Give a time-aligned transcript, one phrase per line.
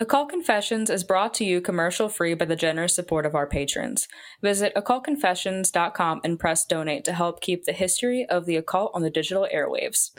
[0.00, 4.08] Occult Confessions is brought to you commercial free by the generous support of our patrons.
[4.42, 9.10] Visit occultconfessions.com and press donate to help keep the history of the occult on the
[9.10, 10.10] digital airwaves.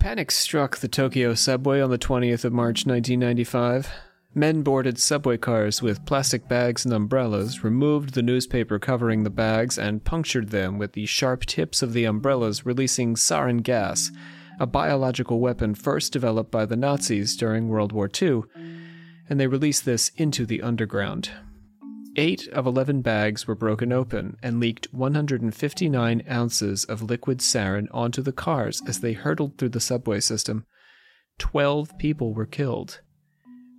[0.00, 3.92] Panic struck the Tokyo subway on the 20th of March 1995.
[4.34, 9.78] Men boarded subway cars with plastic bags and umbrellas, removed the newspaper covering the bags,
[9.78, 14.10] and punctured them with the sharp tips of the umbrellas, releasing sarin gas,
[14.60, 18.42] a biological weapon first developed by the Nazis during World War II,
[19.28, 21.30] and they released this into the underground.
[22.16, 28.20] Eight of 11 bags were broken open and leaked 159 ounces of liquid sarin onto
[28.20, 30.66] the cars as they hurtled through the subway system.
[31.38, 33.00] Twelve people were killed.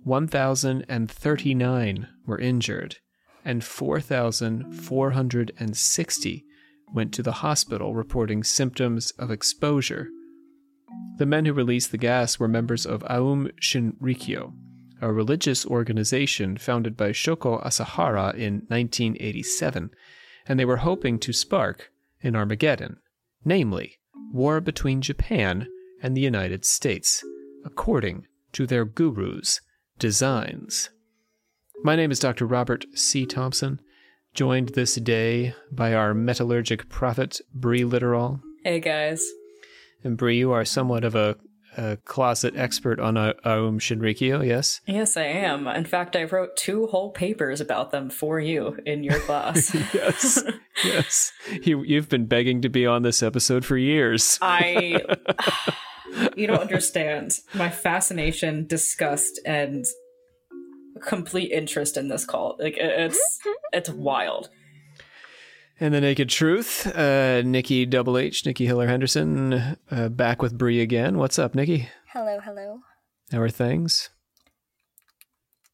[0.02, 2.96] 1,039 were injured,
[3.44, 6.44] and 4,460
[6.92, 10.10] went to the hospital reporting symptoms of exposure.
[11.22, 14.54] The men who released the gas were members of Aum Shinrikyo,
[15.00, 19.92] a religious organization founded by Shoko Asahara in 1987,
[20.48, 21.92] and they were hoping to spark
[22.24, 22.96] an Armageddon,
[23.44, 24.00] namely,
[24.32, 25.68] war between Japan
[26.02, 27.22] and the United States,
[27.64, 29.60] according to their gurus'
[30.00, 30.90] designs.
[31.84, 32.46] My name is Dr.
[32.46, 33.26] Robert C.
[33.26, 33.80] Thompson,
[34.34, 38.40] joined this day by our metallurgic prophet, Brie Literal.
[38.64, 39.24] Hey guys.
[40.04, 41.36] And Bree, you are somewhat of a,
[41.76, 44.80] a closet expert on A- Aum Shinrikyo, yes?
[44.86, 45.66] Yes, I am.
[45.68, 49.74] In fact, I wrote two whole papers about them for you in your class.
[49.94, 50.42] yes,
[50.84, 51.32] yes.
[51.62, 54.38] You, you've been begging to be on this episode for years.
[54.42, 55.02] I.
[56.36, 59.84] You don't understand my fascination, disgust, and
[61.00, 62.60] complete interest in this cult.
[62.60, 63.38] Like it's
[63.72, 64.50] it's wild.
[65.80, 70.80] And the Naked Truth, uh, Nikki Double H, Nikki Hiller Henderson, uh, back with Bree
[70.80, 71.18] again.
[71.18, 71.88] What's up, Nikki?
[72.12, 72.80] Hello, hello.
[73.32, 74.10] How are things?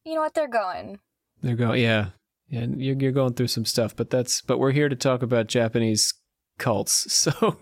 [0.03, 0.33] You know what?
[0.33, 0.99] They're going.
[1.41, 2.09] They're going, yeah,
[2.47, 2.65] yeah.
[2.75, 6.13] You're, you're going through some stuff, but that's but we're here to talk about Japanese
[6.57, 7.05] cults.
[7.31, 7.57] So,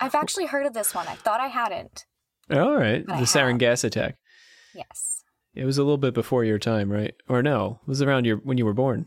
[0.00, 1.08] I've actually heard of this one.
[1.08, 2.04] I thought I hadn't.
[2.50, 4.16] all right, the sarin gas attack.
[4.74, 5.22] Yes.
[5.54, 7.14] It was a little bit before your time, right?
[7.28, 9.06] Or no, it was around your when you were born.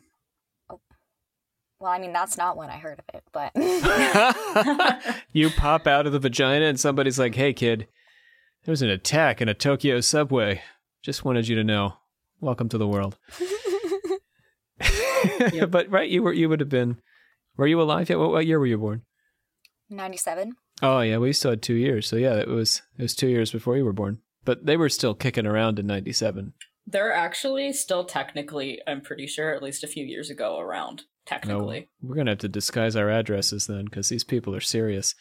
[1.79, 3.51] Well, I mean, that's not when I heard of it, but
[5.31, 7.87] you pop out of the vagina and somebody's like, "Hey, kid,
[8.63, 10.61] there was an attack in a Tokyo subway.
[11.03, 11.93] Just wanted you to know.
[12.41, 13.17] Welcome to the world."
[15.69, 16.97] But right, you were you would have been.
[17.57, 18.19] Were you alive yet?
[18.19, 19.01] What, what year were you born?
[19.89, 20.53] 97.
[20.81, 22.07] Oh yeah, we still had two years.
[22.07, 24.19] So yeah, it was it was two years before you were born.
[24.45, 26.53] But they were still kicking around in '97.
[26.85, 31.03] They're actually still technically, I'm pretty sure, at least a few years ago, around.
[31.29, 31.89] No, Technically.
[32.01, 35.13] we're gonna have to disguise our addresses then, because these people are serious.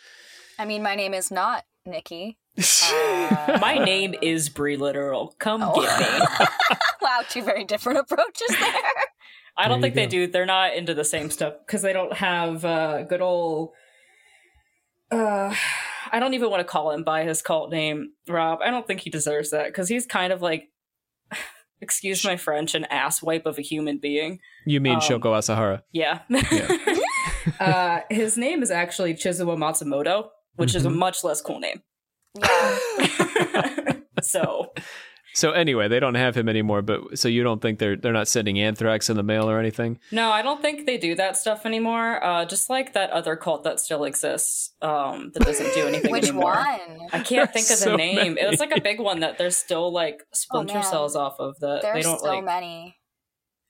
[0.58, 2.38] I mean, my name is not Nikki.
[2.88, 5.34] Uh, My name is Brie Literal.
[5.38, 5.80] Come Oh.
[5.82, 6.46] get me.
[7.02, 8.72] wow, two very different approaches there.
[9.56, 10.26] I don't There think they do.
[10.26, 13.70] They're not into the same stuff because they don't have uh, good old.
[15.10, 15.54] Uh,
[16.12, 18.60] I don't even want to call him by his cult name, Rob.
[18.62, 20.70] I don't think he deserves that because he's kind of like,
[21.80, 24.40] excuse my French, an ass wipe of a human being.
[24.64, 25.82] You mean Um, Shoko Asahara?
[25.92, 26.20] Yeah.
[26.30, 26.76] Yeah.
[27.60, 30.96] uh, his name is actually Chizuo Matsumoto, which is a Mhm.
[30.96, 31.82] much less cool name.
[32.38, 32.78] Yeah.
[34.22, 34.72] so
[35.36, 36.80] So anyway, they don't have him anymore.
[36.80, 39.98] But so you don't think they're they're not sending anthrax in the mail or anything?
[40.10, 42.24] no, I don't think they do that stuff anymore.
[42.24, 46.24] Uh, just like that other cult that still exists, um, that doesn't do anything Which
[46.28, 46.54] anymore.
[46.54, 47.08] one?
[47.12, 48.38] I can't think of the So name.
[48.38, 50.84] It was like a big one that there's still like splinter man.
[50.84, 51.82] cells off of that.
[51.82, 52.42] They There's don't so like.
[52.44, 52.96] many.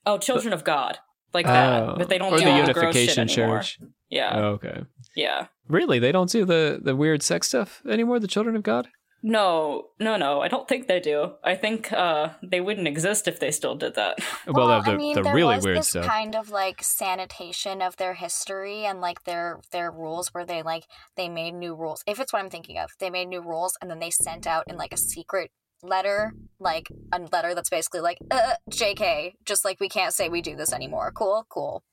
[0.05, 0.99] Oh, Children of God,
[1.33, 3.59] like that, Oh, but they don't or do the all the gross Unification shit anymore.
[3.59, 3.79] Church.
[4.09, 4.83] Yeah, Oh, okay.
[5.17, 5.47] yeah.
[5.67, 8.19] Really, they don't do the the weird sex stuff anymore.
[8.21, 8.87] The Children of God.
[9.23, 10.41] No, no, no.
[10.41, 11.33] I don't think they do.
[11.43, 14.19] I think uh, they wouldn't exist if they still did that.
[14.47, 16.05] Well, Well, the, I mean, the there really was weird this stuff.
[16.05, 20.85] kind of like sanitation of their history and like their their rules where they like
[21.17, 22.03] they made new rules.
[22.07, 24.63] If it's what I'm thinking of, they made new rules and then they sent out
[24.67, 25.51] in like a secret
[25.83, 30.41] letter, like a letter that's basically like, uh, "Jk," just like we can't say we
[30.41, 31.11] do this anymore.
[31.11, 31.83] Cool, cool.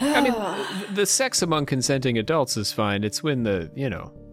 [0.00, 0.34] I mean,
[0.94, 3.02] the sex among consenting adults is fine.
[3.02, 4.25] It's when the you know the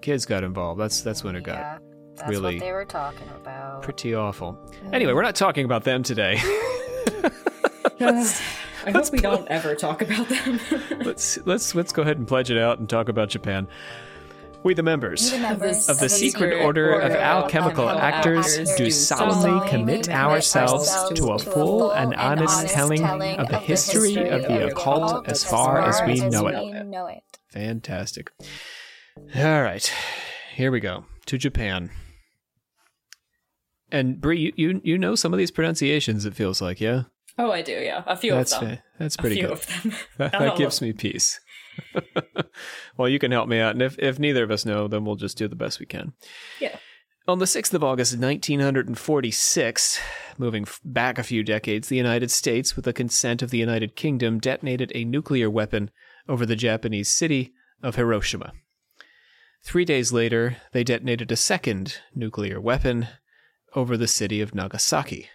[0.00, 0.80] kids got involved.
[0.80, 1.78] That's that's when it got yeah,
[2.16, 3.82] that's really what they were talking about.
[3.82, 4.58] pretty awful.
[4.92, 6.40] Anyway, we're not talking about them today.
[8.86, 10.60] I hope we don't ever talk about them.
[11.04, 13.66] let's let's let's go ahead and pledge it out and talk about Japan.
[14.62, 20.08] We the members The members of the Secret Order of Alchemical Actors do solemnly commit
[20.08, 25.82] ourselves to a full and honest telling of the history of the occult as far
[25.82, 26.84] as we know it.
[26.84, 27.22] know it.
[27.52, 28.32] Fantastic.
[29.16, 29.92] All right,
[30.54, 31.90] here we go to Japan.
[33.90, 36.26] And Brie, you, you you know some of these pronunciations.
[36.26, 37.04] It feels like, yeah.
[37.38, 37.72] Oh, I do.
[37.72, 38.76] Yeah, a few That's of them.
[38.76, 39.52] fa- that's A pretty few good.
[39.52, 39.92] of them.
[40.18, 41.38] That, that gives me peace.
[42.96, 45.16] well, you can help me out, and if if neither of us know, then we'll
[45.16, 46.12] just do the best we can.
[46.60, 46.76] Yeah.
[47.28, 50.00] On the 6th of August, 1946,
[50.38, 53.96] moving f- back a few decades, the United States, with the consent of the United
[53.96, 55.90] Kingdom, detonated a nuclear weapon
[56.28, 57.52] over the Japanese city
[57.82, 58.52] of Hiroshima.
[59.66, 63.08] Three days later, they detonated a second nuclear weapon
[63.74, 65.28] over the city of Nagasaki.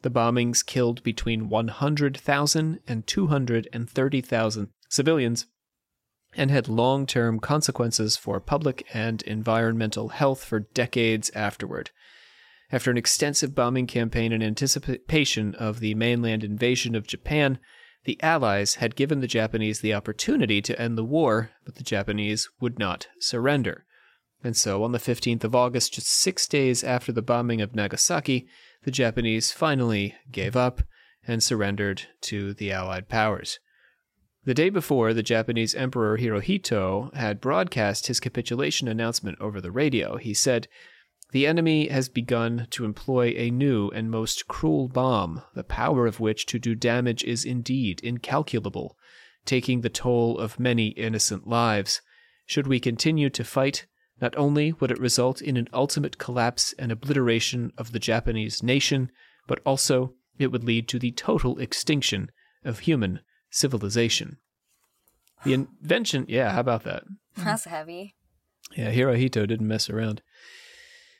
[0.00, 5.46] The bombings killed between 100,000 and 230,000 civilians
[6.34, 11.90] and had long term consequences for public and environmental health for decades afterward.
[12.72, 17.58] After an extensive bombing campaign in anticipation of the mainland invasion of Japan,
[18.06, 22.48] the Allies had given the Japanese the opportunity to end the war, but the Japanese
[22.60, 23.84] would not surrender.
[24.44, 28.46] And so, on the 15th of August, just six days after the bombing of Nagasaki,
[28.84, 30.82] the Japanese finally gave up
[31.26, 33.58] and surrendered to the Allied powers.
[34.44, 40.16] The day before, the Japanese Emperor Hirohito had broadcast his capitulation announcement over the radio.
[40.16, 40.68] He said,
[41.32, 46.20] The enemy has begun to employ a new and most cruel bomb, the power of
[46.20, 48.96] which to do damage is indeed incalculable,
[49.44, 52.00] taking the toll of many innocent lives.
[52.46, 53.86] Should we continue to fight,
[54.20, 59.10] not only would it result in an ultimate collapse and obliteration of the Japanese nation,
[59.46, 62.30] but also it would lead to the total extinction
[62.64, 63.20] of human
[63.50, 64.38] civilization.
[65.44, 67.04] The invention, yeah, how about that?
[67.36, 68.14] That's heavy.
[68.76, 70.22] Yeah, Hirohito didn't mess around.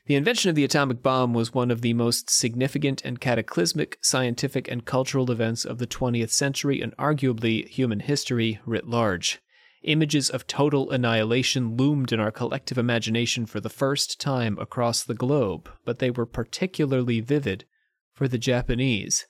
[0.06, 4.68] The invention of the atomic bomb was one of the most significant and cataclysmic scientific
[4.68, 9.40] and cultural events of the 20th century and arguably human history writ large.
[9.82, 15.14] Images of total annihilation loomed in our collective imagination for the first time across the
[15.14, 17.64] globe, but they were particularly vivid
[18.12, 19.26] for the Japanese.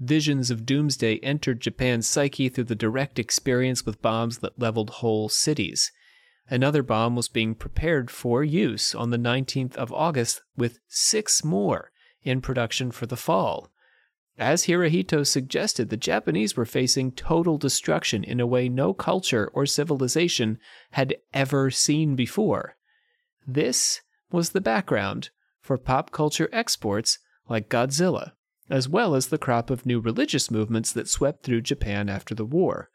[0.00, 5.28] Visions of doomsday entered Japan's psyche through the direct experience with bombs that leveled whole
[5.28, 5.92] cities.
[6.50, 11.90] Another bomb was being prepared for use on the 19th of August, with six more
[12.22, 13.70] in production for the fall.
[14.38, 19.66] As Hirohito suggested, the Japanese were facing total destruction in a way no culture or
[19.66, 20.58] civilization
[20.92, 22.76] had ever seen before.
[23.46, 24.00] This
[24.30, 25.30] was the background
[25.60, 27.18] for pop culture exports
[27.48, 28.32] like Godzilla,
[28.70, 32.44] as well as the crop of new religious movements that swept through Japan after the
[32.44, 32.90] war.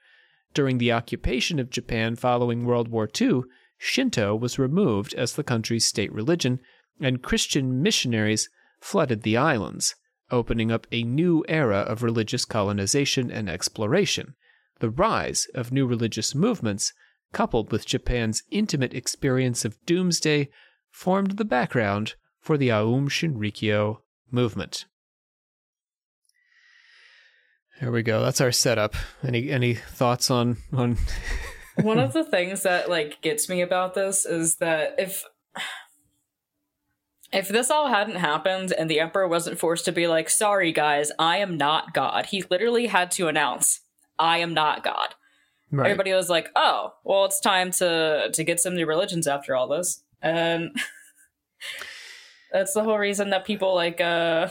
[0.53, 3.41] During the occupation of Japan following World War II,
[3.77, 6.59] Shinto was removed as the country's state religion,
[6.99, 9.95] and Christian missionaries flooded the islands,
[10.29, 14.35] opening up a new era of religious colonization and exploration.
[14.79, 16.93] The rise of new religious movements,
[17.31, 20.49] coupled with Japan's intimate experience of doomsday,
[20.91, 24.85] formed the background for the Aum Shinrikyo movement.
[27.81, 28.23] There we go.
[28.23, 28.95] That's our setup.
[29.25, 30.97] Any any thoughts on on
[31.81, 35.23] One of the things that like gets me about this is that if
[37.31, 41.11] if this all hadn't happened and the emperor wasn't forced to be like, "Sorry guys,
[41.17, 43.81] I am not God." He literally had to announce,
[44.19, 45.15] "I am not God."
[45.71, 45.89] right.
[45.89, 49.67] Everybody was like, "Oh, well, it's time to to get some new religions after all
[49.67, 50.77] this." And
[52.51, 54.49] that's the whole reason that people like uh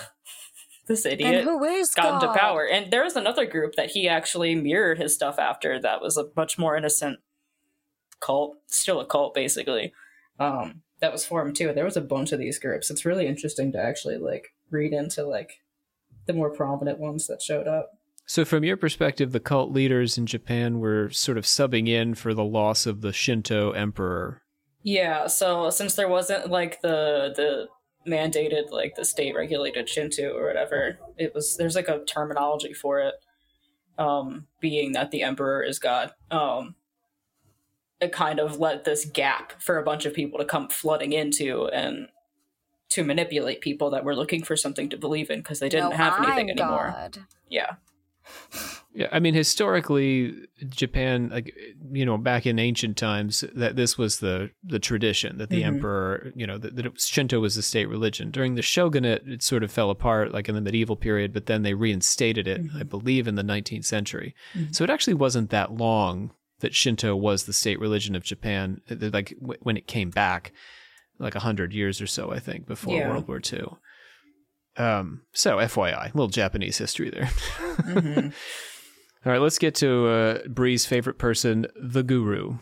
[0.92, 2.22] this And idiot who is got God?
[2.22, 2.66] into power.
[2.66, 6.26] And there was another group that he actually mirrored his stuff after that was a
[6.36, 7.18] much more innocent
[8.20, 9.92] cult, still a cult basically.
[10.38, 11.72] Um that was formed too.
[11.72, 12.88] There was a bunch of these groups.
[12.90, 15.60] It's really interesting to actually like read into like
[16.26, 17.90] the more prominent ones that showed up.
[18.24, 22.32] So, from your perspective, the cult leaders in Japan were sort of subbing in for
[22.34, 24.42] the loss of the Shinto emperor.
[24.84, 27.66] Yeah, so since there wasn't like the the
[28.06, 33.00] mandated like the state regulated Shinto or whatever, it was there's like a terminology for
[33.00, 33.14] it.
[33.98, 36.12] Um being that the emperor is God.
[36.30, 36.74] Um
[38.00, 41.68] it kind of let this gap for a bunch of people to come flooding into
[41.68, 42.08] and
[42.88, 45.96] to manipulate people that were looking for something to believe in because they didn't No,
[45.96, 46.90] have anything I'm anymore.
[46.94, 47.18] God.
[47.48, 47.74] Yeah.
[48.94, 50.34] Yeah, I mean, historically,
[50.68, 51.54] Japan, like
[51.92, 55.66] you know, back in ancient times, that this was the the tradition that the Mhm.
[55.66, 58.30] emperor, you know, that, that it was, Shinto was the state religion.
[58.30, 61.62] During the shogunate, it sort of fell apart, like in the medieval period, but then
[61.62, 64.34] they reinstated it, I believe, in the 19th century.
[64.54, 64.74] Mhm.
[64.74, 68.82] So it actually wasn't that long that Shinto was the state religion of Japan.
[68.90, 70.52] uh, Like w- when it came back,
[71.18, 73.08] like a hundred years or so, I think, before Yeah.
[73.08, 73.76] World War II.
[74.76, 77.30] Um, so FYI, little Japanese history there.
[77.82, 78.32] Mhm.
[79.24, 82.58] All right, let's get to uh, Bree's favorite person, the Guru.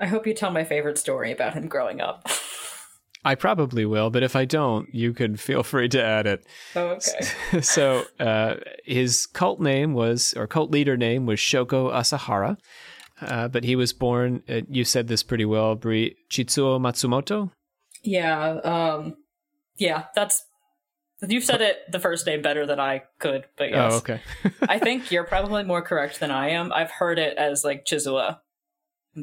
[0.00, 2.28] I hope you tell my favorite story about him growing up.
[3.24, 6.44] I probably will, but if I don't, you can feel free to add it.
[6.74, 7.60] Oh, okay.
[7.60, 12.56] so uh, his cult name was, or cult leader name was Shoko Asahara,
[13.20, 14.42] uh, but he was born.
[14.48, 17.52] Uh, you said this pretty well, Brie Chitsuo Matsumoto.
[18.02, 19.14] Yeah, um,
[19.76, 20.44] yeah, that's
[21.28, 23.92] you've said it the first name better than I could, but yes.
[23.92, 24.20] Oh, okay.
[24.68, 26.72] I think you're probably more correct than I am.
[26.72, 28.38] I've heard it as like Chizua.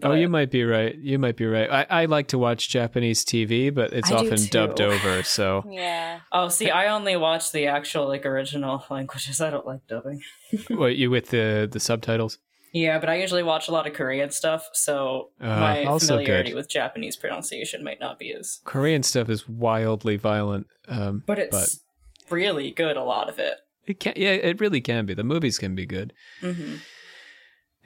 [0.03, 0.95] oh, you might be right.
[0.95, 1.69] You might be right.
[1.71, 5.23] I, I like to watch Japanese TV, but it's I often dubbed over.
[5.23, 6.19] So Yeah.
[6.31, 9.41] Oh, see, I only watch the actual like original languages.
[9.41, 10.21] I don't like dubbing.
[10.69, 12.37] what you with the the subtitles?
[12.71, 16.51] Yeah, but I usually watch a lot of Korean stuff, so Uh, my also familiarity
[16.51, 16.55] good.
[16.55, 18.59] with Japanese pronunciation might not be as.
[18.63, 20.67] Korean stuff is wildly violent.
[20.87, 21.79] Um, But it's
[22.31, 22.97] really good.
[22.97, 23.55] A lot of it.
[23.85, 25.13] it can yeah, it really can be.
[25.13, 26.13] The movies can be good.
[26.41, 26.75] hmm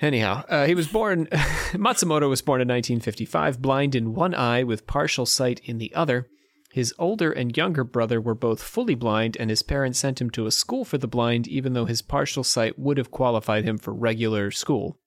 [0.02, 1.28] Anyhow, uh, he was born.
[1.74, 6.28] Matsumoto was born in 1955, blind in one eye with partial sight in the other.
[6.74, 10.48] His older and younger brother were both fully blind, and his parents sent him to
[10.48, 13.94] a school for the blind, even though his partial sight would have qualified him for
[13.94, 15.00] regular school.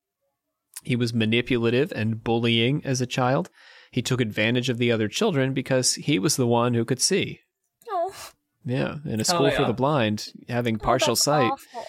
[0.84, 3.50] He was manipulative and bullying as a child.
[3.90, 7.40] He took advantage of the other children because he was the one who could see.
[8.68, 9.66] Oh, Yeah, in a school for yeah.
[9.66, 11.50] the blind, having partial oh, sight.
[11.52, 11.86] awful.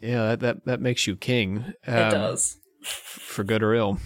[0.00, 1.74] Yeah, that, that that makes you king.
[1.86, 2.56] It Um, does.
[2.82, 3.98] for good or ill.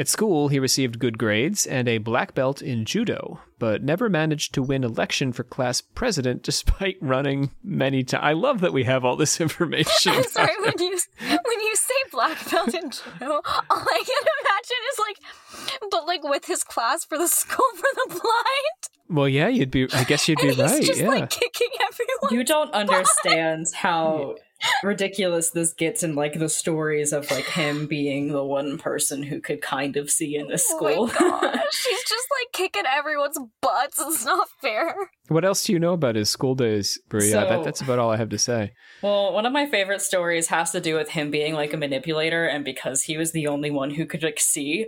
[0.00, 4.54] At school, he received good grades and a black belt in judo, but never managed
[4.54, 8.22] to win election for class president despite running many times.
[8.22, 10.12] I love that we have all this information.
[10.12, 14.82] I'm sorry when you when you say black belt in judo, all I can imagine
[14.92, 19.48] is like, but like with his class for the school for the blind, well, yeah,
[19.48, 19.88] you'd be.
[19.92, 20.82] I guess you'd be and he's right.
[20.82, 21.08] just Yeah.
[21.08, 22.34] like kicking everyone.
[22.38, 24.36] You don't understand how
[24.82, 29.40] ridiculous this gets in like the stories of like him being the one person who
[29.40, 31.06] could kind of see in this Oh my school.
[31.06, 34.00] gosh, he's just like kicking everyone's butts.
[34.00, 34.94] It's not fair.
[35.28, 37.30] what else do you know about his school days, Bria?
[37.30, 38.72] So- that, that's about all I have to say.
[39.02, 42.44] Well, one of my favorite stories has to do with him being like a manipulator,
[42.44, 44.86] and because he was the only one who could like see.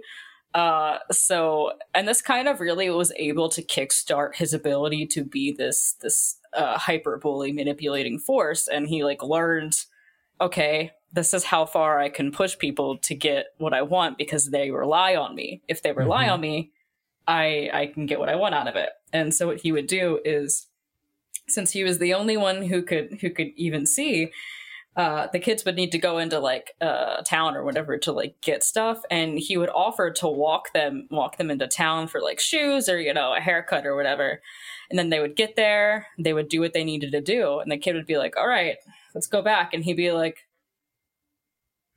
[0.55, 5.53] Uh, so, and this kind of really was able to kickstart his ability to be
[5.53, 9.85] this this uh, hyper bully manipulating force, and he like learned,
[10.41, 14.51] okay, this is how far I can push people to get what I want because
[14.51, 15.63] they rely on me.
[15.69, 16.33] If they rely Mhm.
[16.33, 16.73] on me,
[17.29, 18.91] I I can get what I want out of it.
[19.13, 20.67] And so, what he would do is
[21.49, 24.31] since he was the only one who could who could even see
[24.97, 28.41] uh, the kids would need to go into like uh, town or whatever to like
[28.41, 32.41] get stuff and he would offer to walk them walk them into town for like
[32.41, 34.43] shoes or you know a haircut or whatever.
[34.91, 37.71] And then they would get there they would do what they needed to do and
[37.71, 38.77] the kid would be like all right
[39.15, 40.49] let's go back and he'd be like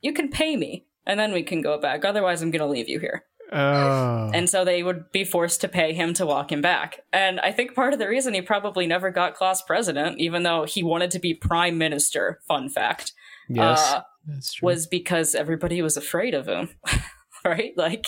[0.00, 3.00] you can pay me and then we can go back otherwise i'm gonna leave you
[3.00, 7.00] here Oh, and so they would be forced to pay him to walk him back.
[7.12, 10.64] And I think part of the reason he probably never got class president, even though
[10.64, 13.12] he wanted to be prime minister, fun fact,
[13.48, 14.66] yes, uh, that's true.
[14.66, 16.70] was because everybody was afraid of him.
[17.44, 17.72] right?
[17.76, 18.06] Like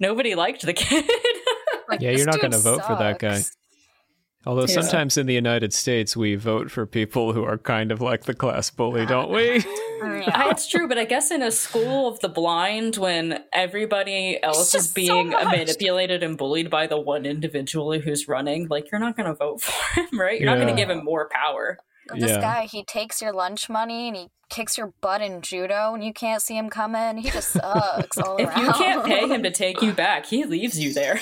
[0.00, 1.04] nobody liked the kid.
[1.88, 3.42] Like, Yeah, you're not gonna vote for that guy.
[4.44, 4.80] Although Yeah.
[4.80, 8.34] sometimes in the United States we vote for people who are kind of like the
[8.34, 9.62] class bully, don't we?
[10.04, 10.50] Yeah.
[10.50, 14.72] it's true, but I guess in a school of the blind, when everybody else is
[14.72, 19.16] just so being manipulated and bullied by the one individual who's running, like you're not
[19.16, 20.40] going to vote for him, right?
[20.40, 21.78] You're not going to give him more power.
[22.14, 22.40] This Yeah.
[22.40, 26.12] guy, he takes your lunch money and he kicks your butt in judo, and you
[26.12, 27.16] can't see him coming.
[27.16, 28.66] He just sucks all If around.
[28.66, 31.18] you can't pay him to take you back, he leaves you there.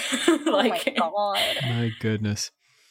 [0.47, 1.63] like, oh my god.
[1.63, 2.51] My goodness.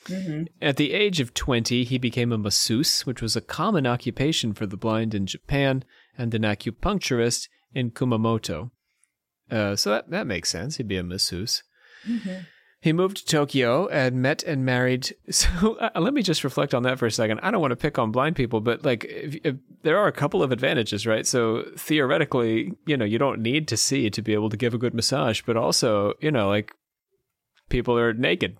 [0.10, 0.48] Mhm.
[0.62, 4.66] At the age of 20, he became a masseuse, which was a common occupation for
[4.66, 5.84] the blind in Japan,
[6.18, 8.72] and an acupuncturist in Kumamoto.
[9.50, 10.78] Uh, so that, that makes sense.
[10.78, 11.63] He'd be a masseuse.
[12.82, 15.16] He moved to Tokyo and met and married.
[15.32, 17.39] So uh, let me just reflect on that for a second.
[17.42, 20.13] I don't want to pick on blind people, but like if, if, there are a
[20.13, 21.25] couple of advantages, right?
[21.25, 24.78] So theoretically, you know, you don't need to see to be able to give a
[24.78, 26.74] good massage, but also, you know, like
[27.70, 28.58] people are naked.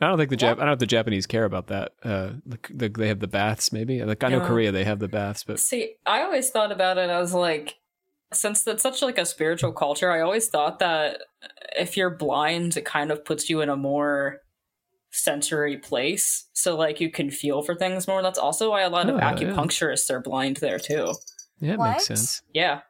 [0.00, 1.92] I don't think the Jap- I don't know if the Japanese care about that.
[2.04, 4.02] Uh, like the, they have the baths, maybe.
[4.04, 4.46] Like I know Yeah.
[4.46, 7.76] Korea, they have the baths, but See, I always thought about it as like,
[8.32, 11.22] since it's such like a spiritual culture, I always thought that
[11.76, 14.40] if you're blind, it kind of puts you in a more
[15.10, 16.46] sensory place.
[16.52, 18.22] So like you can feel for things more.
[18.22, 19.34] That's also why a lot of Oh, yeah.
[19.34, 21.12] acupuncturists are blind there too.
[21.60, 21.90] yeah, it What?
[21.92, 22.42] makes sense.
[22.52, 22.80] Yeah.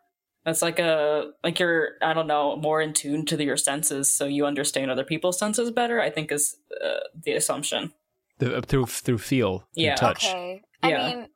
[0.44, 4.10] That's like a like you're I don't know more in tune to the, your senses,
[4.10, 6.00] so you understand other people's senses better.
[6.00, 7.92] I think is uh, the assumption.
[8.38, 9.94] The, uh, through through feel, through Yeah.
[9.96, 10.24] touch.
[10.26, 10.62] Okay.
[10.82, 11.06] I Yeah.
[11.08, 11.28] mean,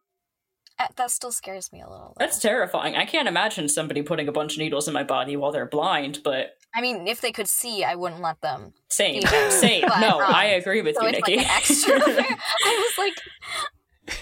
[0.79, 2.15] uh, that still scares me a little.
[2.19, 2.95] That's terrifying.
[2.97, 6.21] I can't imagine somebody putting a bunch of needles in my body while they're blind,
[6.25, 8.73] but I mean, if they could see, I wouldn't let them.
[8.89, 9.21] same.
[9.21, 9.49] Yeah.
[9.51, 9.83] Same.
[9.87, 11.37] But, No, um, I agree with So you, it's Nikki.
[11.37, 11.95] like an extra.
[12.65, 14.17] I was like,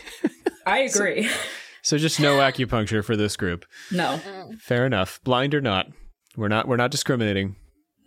[0.67, 1.29] I agree.
[1.29, 1.39] So
[1.99, 3.65] just no acupuncture for this group.
[3.91, 4.21] No.
[4.61, 5.21] Fair enough.
[5.25, 5.89] Blind or not,
[6.37, 7.57] we're not we're not discriminating.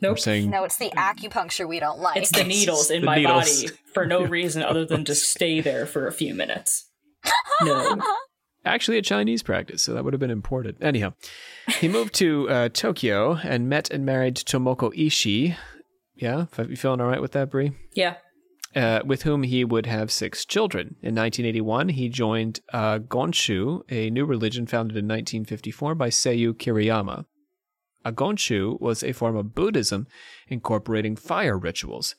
[0.02, 0.20] We're Nope.
[0.20, 2.18] saying no, it's the acupuncture we don't like.
[2.18, 3.64] It's the needles in The my needles.
[3.64, 6.90] body for no reason other than to stay there for a few minutes.
[7.62, 8.02] No.
[8.66, 10.76] actually a Chinese practice, so that would have been imported.
[10.82, 11.14] Anyhow,
[11.80, 15.56] he moved to uh, Tokyo and met and married Tomoko Ishii.
[16.16, 17.72] Yeah, you feeling all right with that, Brie?
[17.94, 18.16] Yeah.
[18.76, 20.96] Uh, with whom he would have six children.
[21.04, 27.26] In 1981, he joined uh, Gonshu, a new religion founded in 1954 by Seiyu Kiriyama.
[28.04, 30.08] Agonshu was a form of Buddhism
[30.48, 32.16] incorporating fire rituals.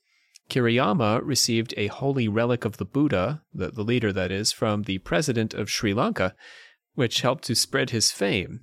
[0.49, 4.99] Kiriyama received a holy relic of the Buddha, the, the leader that is, from the
[4.99, 6.35] president of Sri Lanka,
[6.95, 8.61] which helped to spread his fame.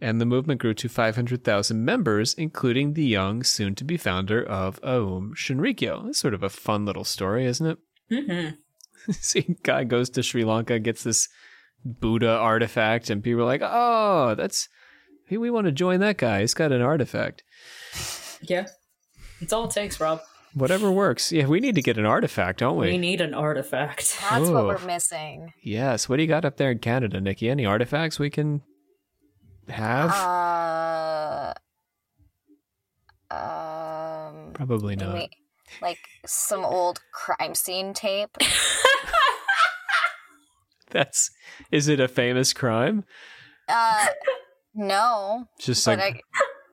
[0.00, 4.80] And the movement grew to 500,000 members, including the young, soon to be founder of
[4.82, 6.08] Aum Shinrikyo.
[6.08, 7.78] It's sort of a fun little story, isn't it?
[8.10, 9.12] Mm-hmm.
[9.12, 11.28] See, guy goes to Sri Lanka, gets this
[11.84, 14.68] Buddha artifact, and people are like, oh, that's.
[15.26, 16.40] Hey, we want to join that guy.
[16.40, 17.44] He's got an artifact.
[18.42, 18.66] Yeah.
[19.40, 20.20] It's all it takes, Rob.
[20.54, 21.30] Whatever works.
[21.30, 22.88] Yeah, we need to get an artifact, don't we?
[22.88, 24.18] We need an artifact.
[24.28, 24.66] That's what Oh.
[24.66, 25.52] we're missing.
[25.62, 26.08] yes.
[26.08, 27.48] What do you got up there in Canada, Nikki?
[27.48, 28.62] Any artifacts we can
[29.70, 30.10] have?
[30.10, 31.54] Uh,
[33.30, 35.14] um, Probably not.
[35.14, 35.30] wait,
[35.80, 38.36] like some old crime scene tape.
[40.90, 41.30] That's.
[41.70, 43.04] Is it a famous crime?
[43.68, 44.06] Uh,
[44.74, 46.20] no, It's just like I,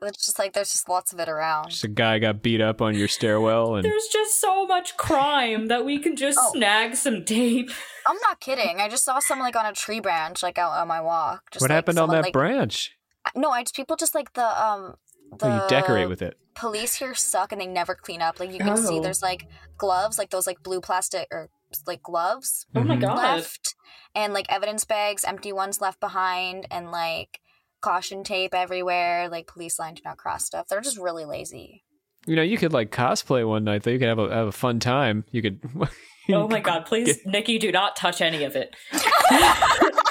[0.01, 1.69] it's just like there's just lots of it around.
[1.71, 5.67] just a guy got beat up on your stairwell, and There's just so much crime
[5.67, 6.51] that we can just Oh.
[6.53, 7.71] snag some tape.
[8.07, 8.79] I'm not kidding.
[8.79, 11.51] I just saw someone like on a tree branch, like out on my walk.
[11.51, 12.97] Just, what like, happened on that like, branch?
[13.35, 14.95] No, I just people just like the um
[15.37, 16.37] the Oh, you decorate with it.
[16.55, 18.39] police here suck and they never clean up.
[18.39, 19.01] Like you can see Oh.
[19.01, 19.45] there's like
[19.77, 21.49] gloves, like those like blue plastic or
[21.85, 23.01] like gloves Oh my Mhm.
[23.01, 23.17] god.
[23.17, 23.75] left
[24.15, 27.41] and like evidence bags, empty ones left behind and like
[27.81, 30.67] caution tape everywhere, like police line do not cross stuff.
[30.67, 31.83] They're just really lazy.
[32.25, 33.91] You know, you could like cosplay one night though.
[33.91, 35.23] You could have a have a fun time.
[35.31, 35.61] You could.
[36.29, 38.75] Oh my god, please, Nikki, do not touch any of it.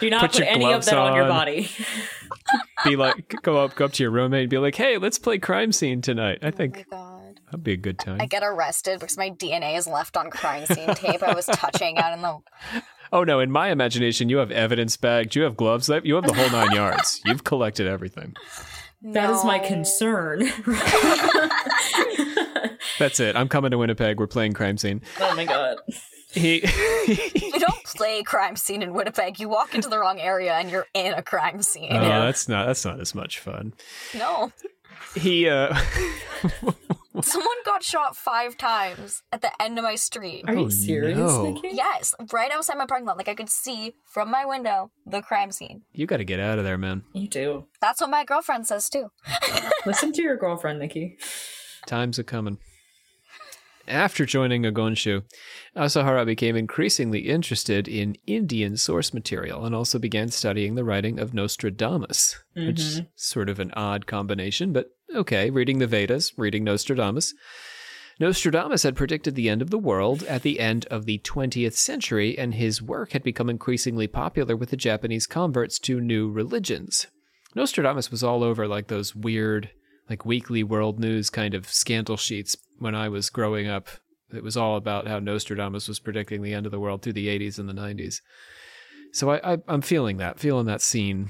[0.00, 1.14] do not Put put, any of that on.
[1.14, 1.68] your body.
[2.84, 5.38] be like go up go up to your roommate and be like, "Hey, let's play
[5.38, 7.40] crime scene tonight." I Oh think my god.
[7.46, 8.18] that'd be a good time.
[8.20, 11.98] I get arrested because my DNA is left on crime scene tape I was touching
[11.98, 12.38] out in the
[13.12, 16.26] oh no, in my imagination, you have evidence bags, you have gloves, that you have
[16.26, 17.20] the whole nine yards.
[17.24, 18.34] You've collected everything.
[19.02, 20.40] That is my concern.
[22.98, 23.36] That's it.
[23.36, 24.18] I'm coming to Winnipeg.
[24.18, 25.02] We're playing crime scene.
[25.20, 25.76] oh my god.
[26.32, 26.60] He
[27.96, 29.38] You don't play crime scene in Winnipeg.
[29.40, 31.88] You walk into the wrong area and you're in a crime scene.
[31.92, 32.20] Oh, Yeah.
[32.20, 33.74] that's not that's not as much fun.
[34.14, 34.52] No.
[35.14, 35.74] He uh
[37.22, 40.44] Someone got shot five times at the end of my street.
[40.46, 41.58] Are Oh, you serious, no.
[41.64, 43.16] Yes, right outside my parking lot.
[43.16, 45.82] Like I could see from my window the crime scene.
[45.92, 47.04] you got to get out of there, man.
[47.14, 47.66] You do.
[47.80, 49.10] That's what my girlfriend says too.
[49.86, 51.16] Listen to your girlfriend, Nikki.
[51.86, 52.58] Times are coming.
[53.88, 55.22] After joining Agonshu,
[55.76, 61.32] Asahara became increasingly interested in Indian source material and also began studying the writing of
[61.32, 67.32] Nostradamus, which is sort of an odd combination, but okay, reading the Vedas, reading Nostradamus.
[68.18, 72.36] Nostradamus had predicted the end of the world at the end of the 20th century,
[72.36, 77.06] and his work had become increasingly popular with the Japanese converts to new religions.
[77.54, 79.70] Nostradamus was all over like those weird,
[80.08, 83.88] like weekly world news kind of scandal sheets when I was growing up.
[84.34, 87.28] It was all about how Nostradamus was predicting the end of the world through the
[87.28, 88.20] 80s and the 90s.
[89.12, 91.28] So I, I, I'm feeling that, feeling that scene.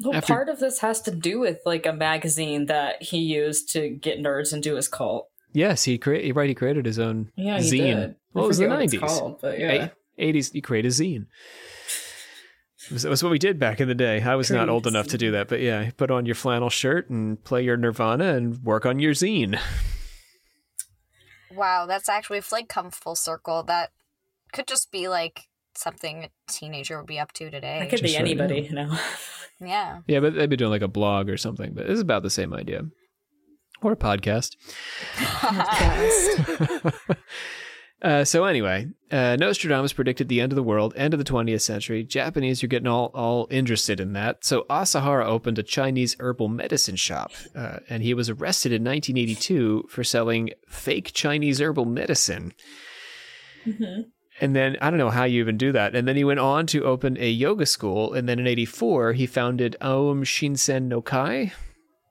[0.00, 3.70] Well, After- part of this has to do with like a magazine that he used
[3.72, 5.28] to get nerds into his cult.
[5.52, 6.36] Yes, he created.
[6.36, 7.70] Right, he created his own Yeah, zine.
[7.70, 8.16] did.
[8.34, 9.00] Well, it was the forget what it's 90s.
[9.00, 9.90] called, but yeah.
[10.18, 11.26] Eight- 80s, you create a zine.
[12.86, 14.20] It was, it was what we did back in the day.
[14.22, 17.08] I was not old enough to do that, but yeah, put on your flannel shirt
[17.10, 19.58] and play your Nirvana and work on your zine.
[21.54, 23.62] Wow, that's actually if like come full circle.
[23.62, 23.90] That
[24.52, 27.78] could just be like something a teenager would be up to today.
[27.80, 28.96] That could Just be anybody, you know.
[29.60, 30.00] yeah.
[30.06, 32.54] Yeah, but they'd be doing like a blog or something, but it's about the same
[32.54, 32.82] idea.
[33.82, 34.56] Or a podcast.
[35.16, 36.94] podcast.
[38.02, 41.60] Uh, so anyway, uh, Nostradamus predicted the end of the world, end of the 20th
[41.60, 42.02] century.
[42.02, 44.42] Japanese are getting all, all interested in that.
[44.44, 49.88] So Asahara opened a Chinese herbal medicine shop, uh, and he was arrested in 1982
[49.90, 52.54] for selling fake Chinese herbal medicine.
[54.40, 55.94] And then I don't know how you even do that.
[55.94, 58.14] And then he went on to open a yoga school.
[58.14, 61.52] And then in 84, he founded Aum Shinsen no Kai.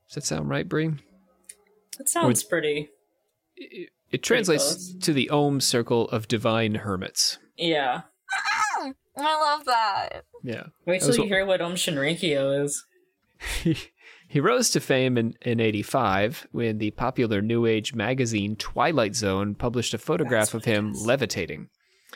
[0.07, 0.91] Does that sound right, Bree?
[1.97, 2.89] That sounds pretty.
[3.55, 7.37] It, it translates to the Om Circle of Divine Hermits.
[7.57, 8.01] Yeah.
[8.81, 10.23] I love that.
[10.43, 10.63] Yeah.
[10.85, 12.85] Wait till you what- hear what Aum Shinrikyo is.
[13.63, 13.77] He,
[14.27, 19.55] he rose to fame in, in 85 when the popular New Age magazine Twilight Zone
[19.55, 21.69] published a photograph That's of him levitating.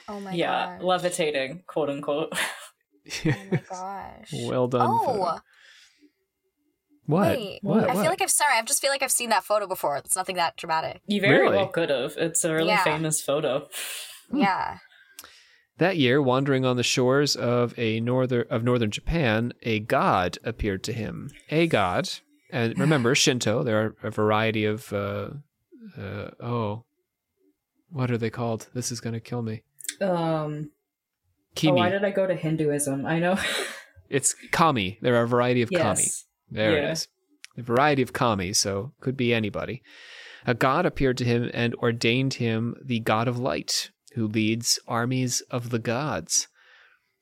[0.07, 0.37] Oh my god.
[0.37, 0.83] yeah, gosh.
[0.83, 2.33] levitating, quote unquote.
[2.33, 4.33] Oh my gosh.
[4.45, 4.87] well done.
[4.89, 5.39] Oh, photo.
[7.05, 7.37] What?
[7.37, 7.59] wait.
[7.61, 7.83] What?
[7.83, 8.01] I What?
[8.01, 8.53] feel like I've sorry.
[8.57, 9.97] I just feel like I've seen that photo before.
[9.97, 11.01] It's nothing that dramatic.
[11.05, 11.57] You very Really?
[11.57, 12.13] well could have.
[12.17, 12.83] It's a really Yeah.
[12.83, 13.67] famous photo.
[14.33, 14.77] Yeah.
[15.79, 20.83] That year, wandering on the shores of a northern of northern Japan, a god appeared
[20.85, 21.29] to him.
[21.49, 22.09] A god,
[22.51, 23.63] and remember Shinto.
[23.63, 25.29] There are a variety of uh,
[25.97, 26.85] uh, oh,
[27.89, 28.69] what are they called?
[28.73, 29.63] This is gonna kill me.
[29.99, 30.71] Um,
[31.55, 31.73] Kimi.
[31.73, 33.05] oh, why did I go to Hinduism?
[33.05, 33.37] I know.
[34.09, 34.99] it's kami.
[35.01, 36.03] There are a variety of kami.
[36.53, 36.91] There it Yeah.
[36.91, 37.07] is.
[37.57, 39.83] A variety of kami, so could be anybody.
[40.45, 45.41] A god appeared to him and ordained him the god of light, who leads armies
[45.51, 46.47] of the gods,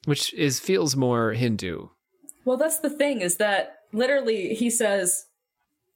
[0.05, 1.87] which is feels more Hindu.
[2.45, 5.25] Well, that's the thing is that literally he says,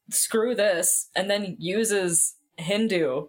[0.10, 3.28] "Screw this," and then uses Hindu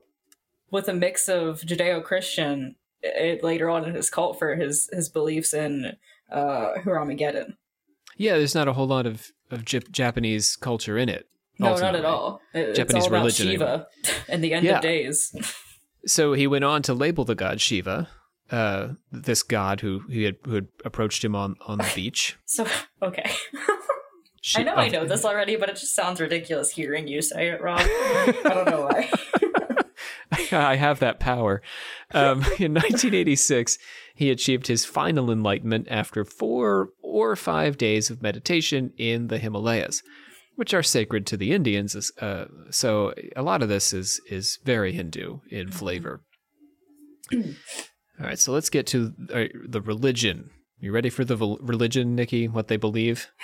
[0.71, 5.55] with a mix of Judeo-Christian it, later on in his cult for his his beliefs
[5.55, 5.97] in
[6.31, 7.57] uh Huramageddon.
[8.16, 11.26] Yeah, there's not a whole lot of of Jap- Japanese culture in it.
[11.59, 12.40] No, not at all.
[12.52, 13.87] It- Japanese all about religion, Shiva
[14.29, 14.76] and the end Yeah.
[14.76, 15.35] of days.
[16.07, 18.09] So he went on to label the god Shiva,
[18.50, 22.37] uh, this god who who had, who had approached him on on the beach.
[22.44, 22.66] So
[23.02, 23.31] okay.
[24.42, 27.48] Shi- I know I know this already, but it just sounds ridiculous hearing you say
[27.48, 27.81] it, Rob.
[27.81, 29.11] I don't know why.
[30.52, 31.62] I have that power.
[32.12, 33.79] Um, in 1986,
[34.14, 40.02] he achieved his final enlightenment after four or five days of meditation in the Himalayas,
[40.57, 42.12] which are sacred to the Indians.
[42.20, 46.20] Uh, so a lot of this is is very Hindu in flavor.
[47.33, 47.40] All
[48.18, 50.50] right, so let's get to uh, the religion.
[50.79, 52.48] You ready for the religion, Nikki?
[52.48, 53.29] What they believe?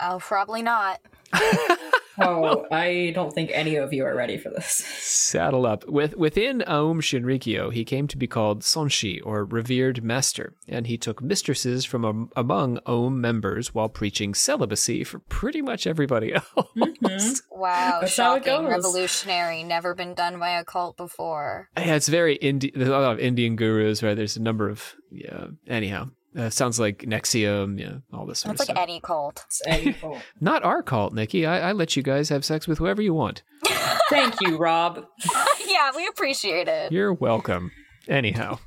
[0.00, 1.00] Oh, probably not.
[2.20, 4.84] Oh, I don't think any of you are ready for this.
[4.98, 5.86] Saddle up.
[5.88, 10.96] With within Aum Shinrikyo, he came to be called Sonshi, or revered master, and he
[10.98, 16.44] took mistresses from am- among Aum members while preaching celibacy for pretty much everybody else.
[16.76, 17.60] Mm-hmm.
[17.60, 18.70] Wow, That's how it shocking, goes.
[18.70, 21.68] revolutionary, never been done by a cult before.
[21.76, 22.72] Yeah, it's very Indian.
[22.76, 24.14] There's a lot of Indian gurus, right?
[24.16, 25.46] There's a number of yeah.
[25.66, 28.82] Anyhow, uh, sounds like NXIVM, yeah, all this sort It's of like stuff.
[28.82, 29.42] any cult.
[29.46, 30.18] It's any fault.
[30.40, 31.44] Not our cult, Nikki.
[31.44, 33.42] I-, I let you guys have sex with whoever you want.
[34.08, 35.04] Thank you, Rob.
[35.66, 36.92] yeah, we appreciate it.
[36.92, 37.72] You're welcome.
[38.08, 38.58] Anyhow,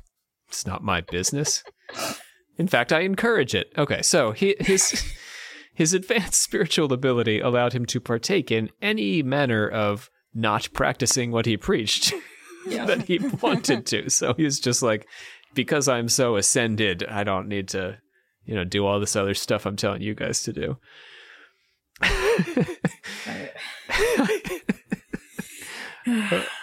[0.48, 1.64] it's not my business.
[2.58, 3.72] In fact, I encourage it.
[3.76, 5.02] Okay, so he, his
[5.74, 11.46] his advanced spiritual ability allowed him to partake in any manner of not practicing what
[11.46, 12.12] he preached
[12.66, 12.84] Yeah.
[12.84, 14.08] that he wanted to.
[14.10, 15.08] So he's just like,
[15.54, 17.98] because I'm so ascended, I don't need to,
[18.44, 20.78] you know, do all this other stuff I'm telling you guys to do.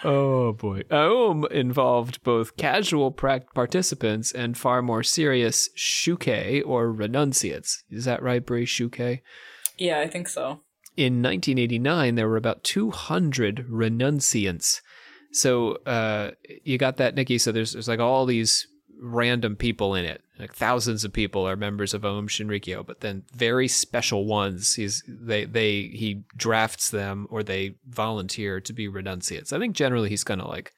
[0.04, 0.82] oh boy.
[0.92, 7.84] Aum involved both casual prac participants and far more serious shuke or renunciates.
[7.90, 8.66] Is that right, Brie?
[8.66, 9.22] Shuke?
[9.78, 10.62] Yeah, I think so.
[10.98, 14.82] In 1989, there were about 200 renunciants.
[15.32, 16.32] So uh,
[16.64, 17.38] you got that, Nikki.
[17.38, 18.68] So there's there's like all these
[19.02, 20.22] random people in it.
[20.38, 24.76] Like thousands of people are members of Aum Shinrikyo, but then very special ones.
[24.76, 29.52] He's they they he drafts them or they volunteer to be renunciates.
[29.54, 30.72] I think generally he's gonna like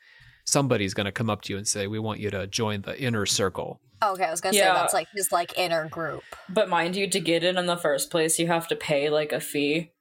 [0.45, 3.25] somebody's gonna come up to you and say, "We want you to join the inner
[3.25, 4.73] circle." Oh, okay, I was gonna Yeah.
[4.73, 6.23] say that's like his like inner group.
[6.49, 9.31] But mind you, to get in in the first place, you have to pay like
[9.31, 9.91] a fee.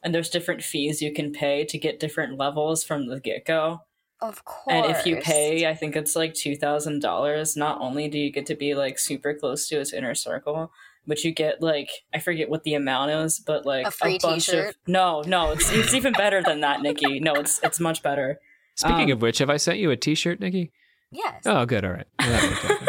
[0.00, 3.80] And there's different fees you can pay to get different levels from the get go.
[4.20, 4.74] Of course.
[4.74, 7.56] And if you pay, I think it's like two thousand dollars.
[7.56, 10.72] Not only do you get to be like super close to his inner circle,
[11.06, 14.46] but you get like I forget what the amount is, but like A free bunch
[14.46, 14.70] t-shirt?
[14.70, 17.20] of no, no, it's it's even better than that, Nikki.
[17.20, 18.40] No, it's it's much better.
[18.74, 20.72] Speaking Um, of which, have I sent you a T-shirt, Nikki?
[21.10, 21.42] yes.
[21.46, 21.84] Oh, good.
[21.84, 22.06] All right.
[22.20, 22.88] Well, that worked out.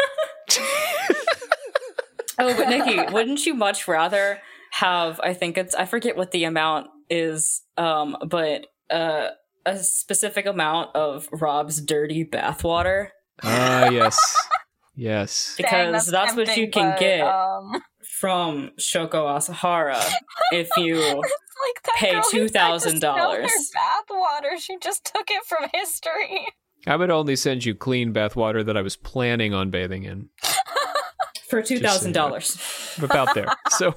[2.38, 4.38] Oh, but Nikki, wouldn't you much rather
[4.72, 5.20] have?
[5.22, 9.28] I think it's I forget what the amount is, um, but uh,
[9.66, 13.08] a specific amount of Rob's dirty bathwater
[13.42, 14.18] Ah, yes,
[14.94, 15.54] yes.
[15.58, 17.82] Dang, because that's, what you can but, get Um,
[18.18, 20.02] from Shoko Asahara
[20.52, 20.96] if you.
[20.98, 22.96] like Pay girl who tried to $2,000.
[22.96, 24.58] spill her Bathwater.
[24.58, 26.46] She just took it from history.
[26.86, 30.28] I would only send you clean bathwater that I was planning on bathing in.
[31.48, 32.56] For two thousand dollars.
[33.02, 33.46] About there.
[33.70, 33.94] So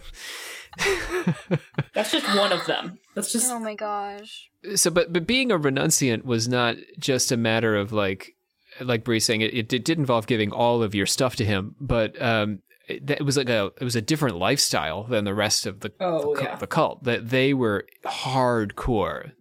[1.94, 3.00] That's just one of them.
[3.16, 4.50] That's just Oh my gosh.
[4.76, 8.36] so but but being a renunciant was not just a matter of like
[8.82, 11.76] like Bree saying it, it did, did involve giving all of your stuff to him,
[11.80, 15.66] but um it, it was like a it was a different lifestyle than the rest
[15.66, 16.56] of the Oh, the, cult, yeah.
[16.56, 19.32] the cult that they were hardcore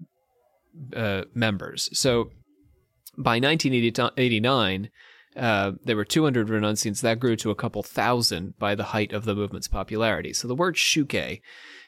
[0.96, 1.88] uh, members.
[1.98, 2.30] So
[3.18, 4.90] by 1989,
[5.36, 7.00] uh, there were 200 renunciants.
[7.00, 10.32] That grew to a couple thousand by the height of the movement's popularity.
[10.32, 11.40] So the word shuke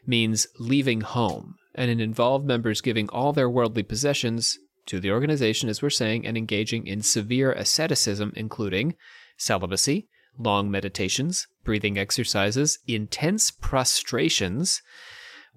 [0.06, 5.68] means leaving home, and it involved members giving all their worldly possessions to the organization,
[5.68, 8.94] as we're saying, and engaging in severe asceticism, including
[9.36, 14.82] celibacy, long meditations, breathing exercises, intense prostrations,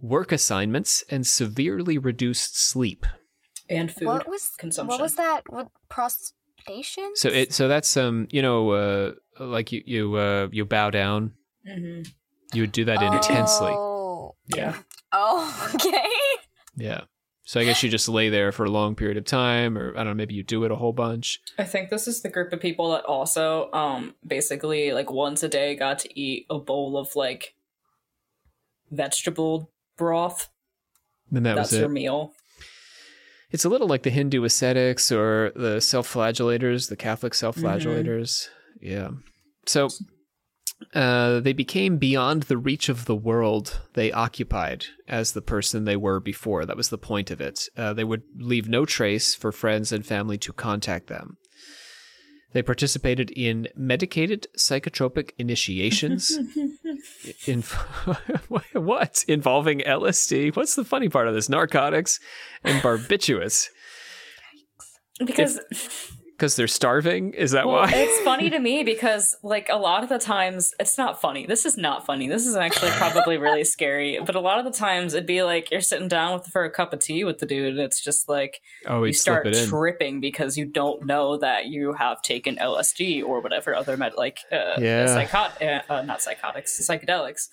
[0.01, 3.05] work assignments, and severely reduced sleep.
[3.69, 4.87] and food What was consumption.
[4.87, 5.41] What was that?
[5.49, 5.69] What
[6.67, 7.11] prostration?
[7.15, 11.33] So it so that's um you know uh like you you uh you bow down.
[11.65, 12.01] hmm
[12.53, 13.71] You would do that intensely.
[13.73, 14.35] Oh.
[14.47, 14.75] Yeah.
[15.11, 16.09] Oh, okay.
[16.75, 17.01] Yeah.
[17.43, 19.97] So I guess you just lay there for a long period of time, or I
[20.03, 21.39] don't know, maybe you do it a whole bunch.
[21.57, 25.49] I think this is the group of people that also um basically like once a
[25.49, 27.55] day got to eat a bowl of like
[28.91, 30.49] vegetable broth.
[31.31, 31.91] Then that That's was their it.
[31.91, 32.33] meal.
[33.49, 38.49] It's a little like the Hindu ascetics or the self-flagellators, the Catholic self-flagellators.
[38.81, 39.11] Yeah.
[39.65, 39.89] So
[40.93, 45.95] uh, they became beyond the reach of the world they occupied as the person they
[45.95, 46.65] were before.
[46.65, 47.61] That was the point of it.
[47.75, 51.37] Uh, they would leave no trace for friends and family to contact them.
[52.53, 56.37] They participated in medicated psychotropic initiations.
[57.47, 57.61] in
[58.73, 60.55] what involving LSD?
[60.55, 61.49] What's the funny part of this?
[61.49, 62.19] Narcotics
[62.63, 63.69] and barbiturates
[65.19, 65.59] Because
[66.37, 67.33] because they're starving.
[67.33, 67.91] Is that well, why?
[67.91, 71.47] it's funny to me because like a lot of the times it's not funny.
[71.47, 72.27] This is not funny.
[72.27, 74.19] This is actually probably really scary.
[74.23, 76.69] But a lot of the times it'd be like you're sitting down with for a
[76.69, 80.57] cup of tea with the dude, and it's just like oh, you start tripping because
[80.57, 85.07] you don't know that you have taken LSD or whatever other med like uh, Yeah.
[85.07, 87.49] psychot uh, uh, not psychotics psychedelics.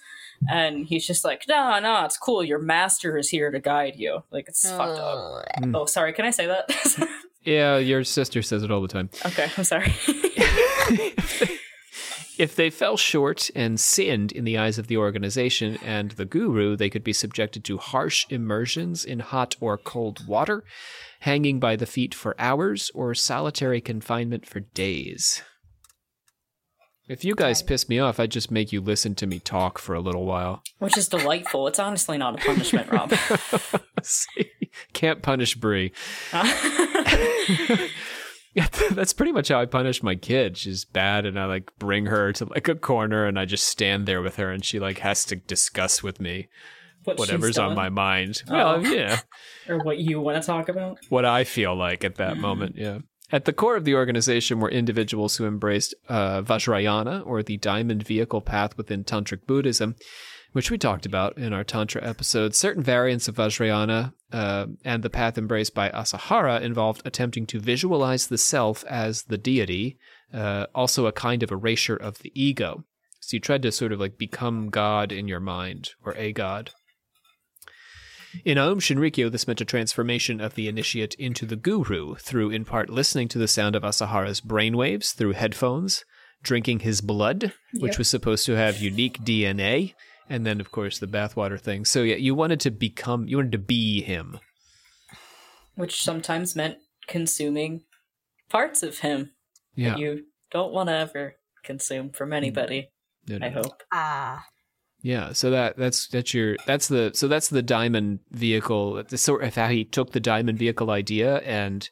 [0.50, 2.44] And he's just like, no, no, it's cool.
[2.44, 4.24] Your master is here to guide you.
[4.30, 5.46] Like it's fucked up.
[5.62, 5.70] Ugh.
[5.74, 6.12] Oh, sorry.
[6.12, 6.68] Can I say that?
[7.44, 9.10] yeah, your sister says it all the time.
[9.26, 9.92] okay, I'm sorry.
[12.36, 16.74] If they fell short and sinned in the eyes of the organization and the guru,
[16.74, 20.64] they could be subjected to harsh immersions in hot or cold water,
[21.20, 25.42] hanging by the feet for hours, or solitary confinement for days.
[27.06, 29.94] If you guys piss me off, I'd just make you listen to me talk for
[29.94, 30.62] a little while.
[30.78, 31.68] Which is delightful.
[31.68, 33.12] It's honestly not a punishment, Rob.
[34.02, 34.50] See?
[34.94, 35.92] Can't punish Brie.
[38.90, 40.56] That's pretty much how I punish my kid.
[40.56, 44.06] She's bad, and I like bring her to like a corner, and I just stand
[44.06, 46.48] there with her, and she like has to discuss with me
[47.04, 48.42] What whatever's on my mind.
[48.48, 48.54] Oh.
[48.54, 49.20] Well, yeah,
[49.68, 50.98] or what you want to talk about.
[51.08, 52.42] what I feel like at that mm-hmm.
[52.42, 52.76] moment.
[52.76, 53.00] Yeah.
[53.34, 58.04] At the core of the organization were individuals who embraced uh, Vajrayana, or the diamond
[58.04, 59.96] vehicle path within Tantric Buddhism,
[60.52, 62.54] which we talked about in our Tantra episode.
[62.54, 68.28] Certain variants of Vajrayana uh, and the path embraced by Asahara involved attempting to visualize
[68.28, 69.98] the self as the deity,
[70.32, 72.84] uh, also a kind of erasure of the ego.
[73.18, 76.70] So you tried to sort of like become God in your mind, or a God.
[78.44, 82.64] In Aum Shinrikyo, this meant a transformation of the initiate into the guru through, in
[82.64, 86.04] part, listening to the sound of Asahara's brainwaves through headphones,
[86.42, 87.98] drinking his blood, which Yep.
[87.98, 89.94] was supposed to have unique DNA,
[90.28, 91.84] and then, of course, the bathwater thing.
[91.84, 94.38] So, yeah, you wanted to become, you wanted to be him.
[95.74, 97.82] Which sometimes meant consuming
[98.48, 99.32] parts of him
[99.74, 99.90] Yeah.
[99.90, 102.90] that you don't want to ever consume from anybody.
[103.26, 103.62] No, no, I no.
[103.62, 103.82] hope.
[103.92, 104.44] Ah.
[105.06, 108.94] Yeah, so that that's that's your that's the so that's the diamond vehicle.
[108.94, 111.90] That's sort of how he took the diamond vehicle idea and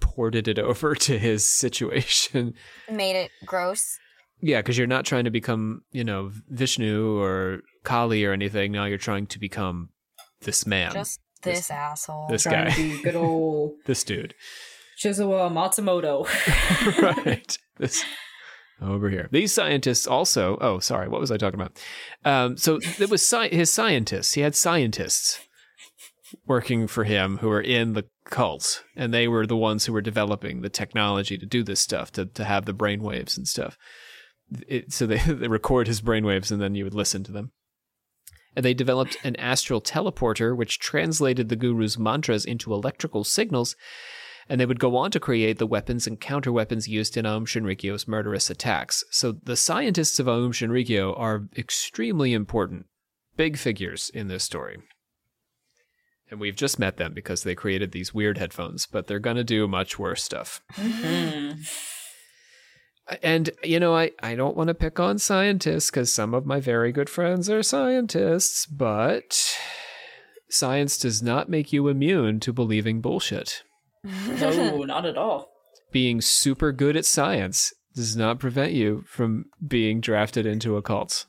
[0.00, 2.52] ported it over to his situation.
[2.90, 3.98] Made it gross.
[4.42, 8.72] Yeah, because you're not trying to become, you know, Vishnu or Kali or anything.
[8.72, 9.90] Now you're trying to become
[10.42, 12.26] this man, Just this- this, asshole.
[12.28, 12.70] this Trying guy.
[12.74, 14.34] to be good old this dude.
[15.02, 16.26] Shizuo Matsumoto.
[17.26, 17.56] right.
[17.78, 18.04] This
[18.82, 19.28] over here.
[19.30, 20.58] These scientists also.
[20.60, 21.08] Oh, sorry.
[21.08, 21.80] What was I talking about?
[22.24, 24.34] Um, so it was sci- his scientists.
[24.34, 25.40] He had scientists
[26.46, 30.00] working for him who were in the cult, and they were the ones who were
[30.00, 33.76] developing the technology to do this stuff, to to have the brainwaves and stuff.
[34.66, 37.52] It, so they they record his brainwaves, and then you would listen to them.
[38.54, 43.74] And they developed an astral teleporter, which translated the guru's mantras into electrical signals
[44.48, 48.08] and they would go on to create the weapons and counterweapons used in Aum Shinrikyo's
[48.08, 49.04] murderous attacks.
[49.10, 52.86] So the scientists of Aum Shinrikyo are extremely important,
[53.36, 54.78] big figures in this story.
[56.30, 59.44] And we've just met them because they created these weird headphones, but they're going to
[59.44, 60.62] do much worse stuff.
[60.76, 61.58] Mhm.
[63.22, 66.60] And, you know, I, I don't want to pick on scientists because some of my
[66.60, 69.54] very good friends are scientists, but
[70.48, 73.62] science does not make you immune to believing bullshit.
[74.04, 75.48] No, not at all.
[75.90, 81.26] Being super good at science does not prevent you from being drafted into a cult.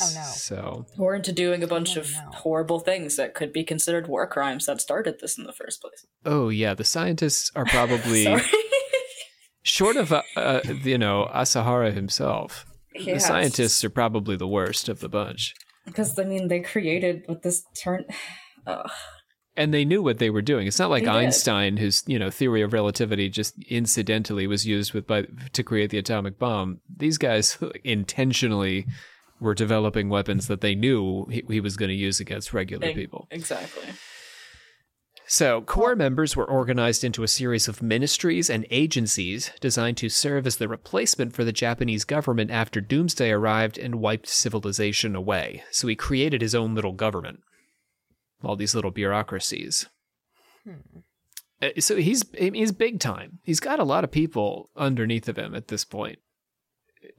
[0.00, 0.22] Oh, no.
[0.22, 2.30] So, Or into doing a bunch Oh, of no.
[2.32, 6.06] horrible things that could be considered war crimes that started this in the first place.
[6.24, 8.26] oh yeah, the scientists are probably
[9.62, 12.64] short of uh, uh, you know Asahara himself.
[12.94, 15.54] The scientists are probably the worst of the bunch.
[15.84, 18.04] Because I mean, they created what this turn.
[18.66, 18.90] Ugh.
[19.58, 20.68] And they knew what they were doing.
[20.68, 21.16] It's not like They did.
[21.16, 25.90] Einstein, whose you know theory of relativity just incidentally was used with by to create
[25.90, 26.80] the atomic bomb.
[26.96, 28.86] These guys intentionally
[29.40, 33.28] were developing weapons that they knew he, he was going to use against regular people.
[33.30, 33.84] Exactly.
[35.30, 40.46] So, core members were organized into a series of ministries and agencies designed to serve
[40.46, 45.64] as the replacement for the Japanese government after Doomsday arrived and wiped civilization away.
[45.70, 47.40] So, he created his own little government,
[48.42, 49.88] all these little bureaucracies.
[51.60, 53.38] Uh, So, he's he's big time.
[53.42, 56.18] He's got a lot of people underneath of him at this point.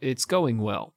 [0.02, 0.94] It's going well.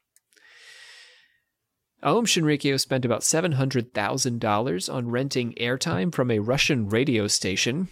[2.05, 7.89] Aum Shinrikyo spent about $700,000 on renting airtime from a Russian radio station,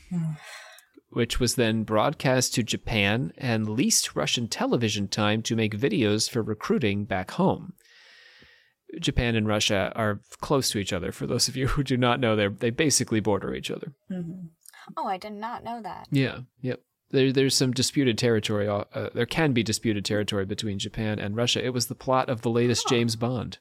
[1.10, 6.42] which was then broadcast to Japan and leased Russian television time to make videos for
[6.42, 7.74] recruiting back home.
[8.98, 11.12] Japan and Russia are close to each other.
[11.12, 13.92] For those of you who do not know, they they basically border each other.
[14.08, 14.46] hmm
[14.96, 16.08] Oh, I did not know that.
[16.10, 16.80] Yeah, yep.
[17.10, 18.66] There, there's some disputed territory.
[18.66, 21.64] Uh, there can be disputed territory between Japan and Russia.
[21.64, 23.58] It was the plot of the latest James Bond.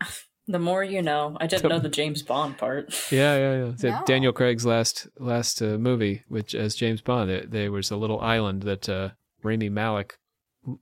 [0.48, 1.36] The more you know.
[1.40, 2.92] I didn't know the James Bond part.
[3.12, 3.90] Yeah, yeah, yeah.
[3.90, 4.02] No.
[4.06, 8.20] Daniel Craig's last last uh, movie, which as James Bond, there, there was a little
[8.20, 9.10] island that uh,
[9.44, 10.18] Rami Malek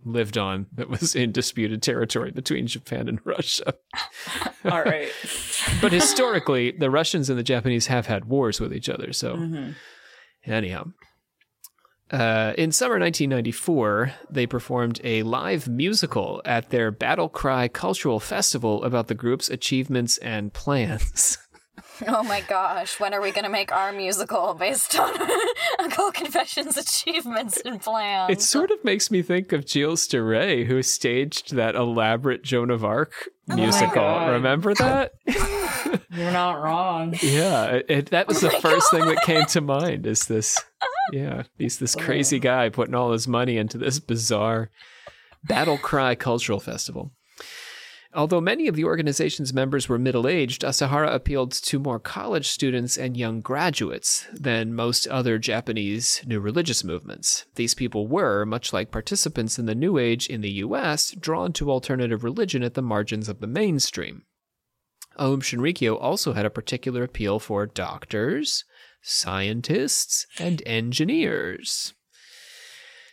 [0.04, 3.74] lived on that was in disputed territory between Japan and Russia.
[4.64, 5.10] All right.
[5.82, 9.12] But historically, the Russians and the Japanese have had wars with each other.
[9.12, 9.74] So Mhm.
[10.44, 10.92] Anyhow,
[12.10, 18.82] uh, in summer 1994, they performed a live musical at their Battle Cry Cultural Festival
[18.84, 21.38] about the group's achievements and plans.
[22.08, 25.12] Oh my gosh, when are we going to make our musical based on
[25.80, 28.32] Occult Confessions achievements and plans?
[28.32, 32.70] It sort of makes me think of Gilles de Rais, who staged that elaborate Joan
[32.70, 33.94] of Arc Oh musical.
[33.96, 34.30] God.
[34.32, 35.12] Remember that?
[36.10, 37.14] You're not wrong.
[37.22, 40.06] yeah, it, it- that was oh the first thing that came to mind.
[40.06, 40.56] Is this?
[41.12, 44.70] Yeah, he's this crazy guy putting all his money into this bizarre
[45.44, 47.12] Battle Cry Cultural Festival.
[48.12, 52.98] Although many of the organization's members were middle aged, Asahara appealed to more college students
[52.98, 57.46] and young graduates than most other Japanese new religious movements.
[57.54, 61.70] These people were, much like participants in the New Age in the US, drawn to
[61.70, 64.24] alternative religion at the margins of the mainstream.
[65.16, 68.64] Aum Shinrikyo also had a particular appeal for doctors,
[69.02, 71.94] scientists, and engineers.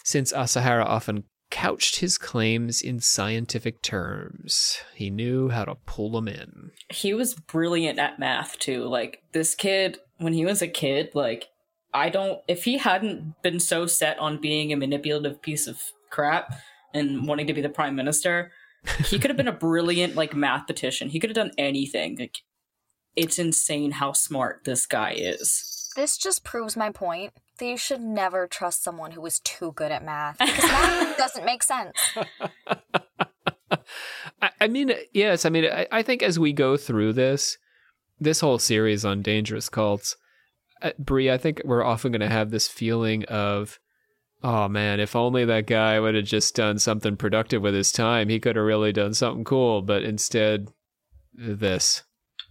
[0.04, 6.28] Since Asahara often couched his claims in scientific terms, he knew how to pull them
[6.28, 6.72] in.
[6.90, 8.86] He was brilliant at math too.
[8.86, 11.50] Like this kid, when he was a kid, like
[11.94, 12.40] I don't.
[12.48, 16.54] If he hadn't been so set on being a manipulative piece of crap
[16.94, 18.52] and wanting to be the prime minister,
[19.06, 21.10] he could have been a brilliant like mathematician.
[21.10, 22.18] He could have done anything.
[22.18, 22.38] Like
[23.16, 25.77] it's insane how smart this guy is.
[25.98, 29.92] This just proves my point that you should never trust someone who is too good
[29.92, 31.98] at math because math doesn't make sense.
[34.40, 37.58] I, I mean, yes, I mean, I, I think as we go through this,
[38.20, 40.16] this whole series on dangerous cults,
[40.84, 43.80] uh, Brie, I think we're often going to have this feeling of,
[44.44, 48.30] oh man, if only that guy would have just done something productive with his time,
[48.30, 49.82] he could have really done something cool.
[49.82, 50.68] But instead,
[51.34, 52.04] this.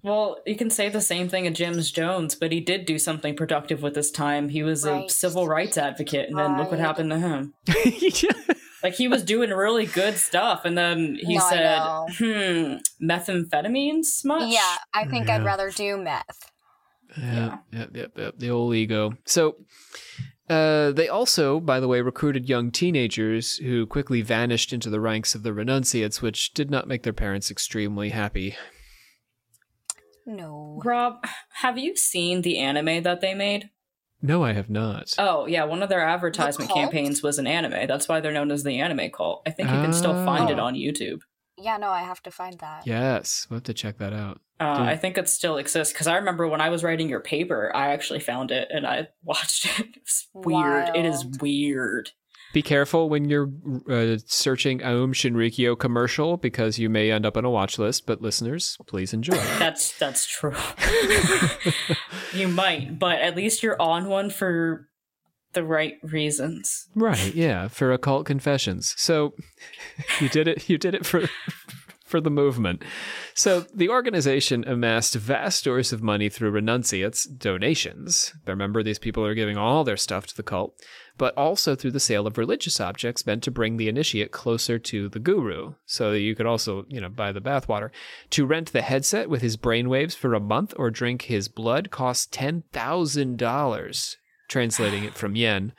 [0.02, 3.34] Well, you can say the same thing of James Jones, but he did do something
[3.34, 4.50] productive with his time.
[4.50, 7.54] He was a civil rights advocate, and then look what happened to him.
[8.82, 12.06] Like he was doing really good stuff, and then he No, said, know.
[12.18, 16.52] "Hmm, methamphetamines much?" Yeah, I think I'd rather do meth.
[17.18, 19.14] Yeah, yeah, yeah, yeah, the old ego.
[19.24, 19.56] So,
[20.48, 25.34] uh, they also, by the way, recruited young teenagers who quickly vanished into the ranks
[25.34, 28.54] of the renunciates, which did not make their parents extremely happy.
[30.26, 30.80] No.
[30.84, 31.24] Rob,
[31.60, 33.70] have you seen the anime that they made?
[34.22, 35.14] No, I have not.
[35.18, 36.80] Oh yeah, one of their advertisement cult?
[36.80, 37.86] campaigns was an anime.
[37.86, 39.42] That's why they're known as the anime cult.
[39.46, 40.64] I think you can still find it Oh.
[40.64, 41.20] on YouTube.
[41.58, 42.86] Yeah, no, I have to find that.
[42.86, 44.40] Yes, we'll have to check that out.
[44.58, 44.86] Uh, Dude.
[44.88, 47.92] I think it still exists because I remember when I was writing your paper, I
[47.92, 49.86] actually found it and I watched it.
[49.96, 50.90] It's weird.
[50.96, 51.42] It is Wild.
[51.42, 52.10] weird.
[52.56, 53.50] Be careful when you're
[53.86, 58.06] uh, searching Aum Shinrikyo commercial because you may end up on a watch list.
[58.06, 59.34] But listeners, please enjoy.
[59.58, 60.54] That's that's true.
[62.32, 64.88] you might, but at least you're on one for
[65.52, 66.86] the right reasons.
[66.94, 67.34] right?
[67.34, 68.94] Yeah, for occult confessions.
[68.96, 69.34] So
[70.22, 70.66] you did it.
[70.66, 71.28] You did it for
[72.06, 72.82] for the movement.
[73.34, 78.32] So the organization amassed vast stores of money through renunciates, donations.
[78.46, 80.80] Remember, these people are giving all their stuff to the cult,
[81.18, 85.08] but also through the sale of religious objects meant to bring the initiate closer to
[85.08, 85.74] the guru.
[85.84, 87.90] So you could also, you know, buy the bathwater.
[88.30, 92.26] To rent the headset with his brainwaves for a month or drink his blood costs
[92.30, 94.16] ten thousand dollars.
[94.48, 95.72] Translating it from yen.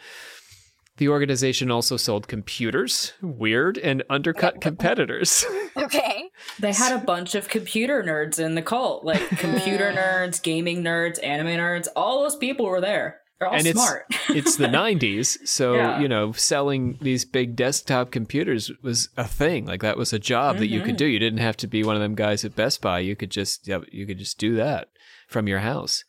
[0.98, 5.46] The organization also sold computers, weird, and undercut competitors.
[5.78, 6.32] Okay.
[6.60, 11.24] They had a bunch of computer nerds in the cult, like computer nerds, gaming nerds,
[11.24, 11.88] anime nerds.
[11.96, 13.22] All those people were there.
[13.38, 14.06] They're all And it's- smart.
[14.30, 16.00] it's the 90s so Yeah.
[16.00, 20.58] you know selling these big desktop computers was a thing like that was a job
[20.58, 20.98] that you could mm-hmm.
[20.98, 23.30] do you didn't have to be one of them guys at best buy you could
[23.30, 24.90] just you could just do that
[25.28, 26.04] from your house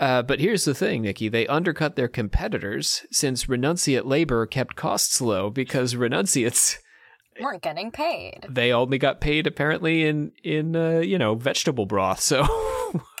[0.00, 1.28] uh, but here's the thing, Nikki.
[1.28, 6.78] They undercut their competitors since renunciate labor kept costs low because renunciates
[7.40, 8.46] Weren't getting paid.
[8.48, 12.46] they only got paid apparently in in uh, you know vegetable broth, so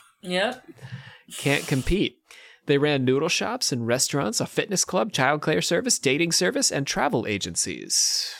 [0.22, 0.64] yep.
[1.36, 2.16] can't compete.
[2.66, 7.26] They ran noodle shops and restaurants, a fitness club, childcare service, dating service, and travel
[7.26, 8.30] agencies.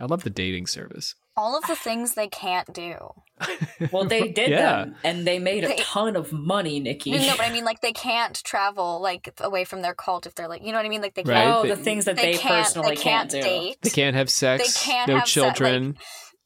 [0.00, 1.14] I love the dating service.
[1.36, 2.94] All of the things they can't do.
[3.92, 4.62] Well, they did Yeah.
[4.84, 7.12] them, and they made a They- ton of money, Nikki.
[7.12, 10.48] No, but I mean, like they can't travel like away from their cult if they're
[10.48, 11.00] like, you know what I mean?
[11.00, 11.56] Like they oh, can't.
[11.56, 12.64] oh, They- the things that They, they, can't.
[12.66, 13.40] personally they can't, do.
[13.40, 13.76] date.
[13.82, 15.96] They can't have sex, They can't no have se- like, children,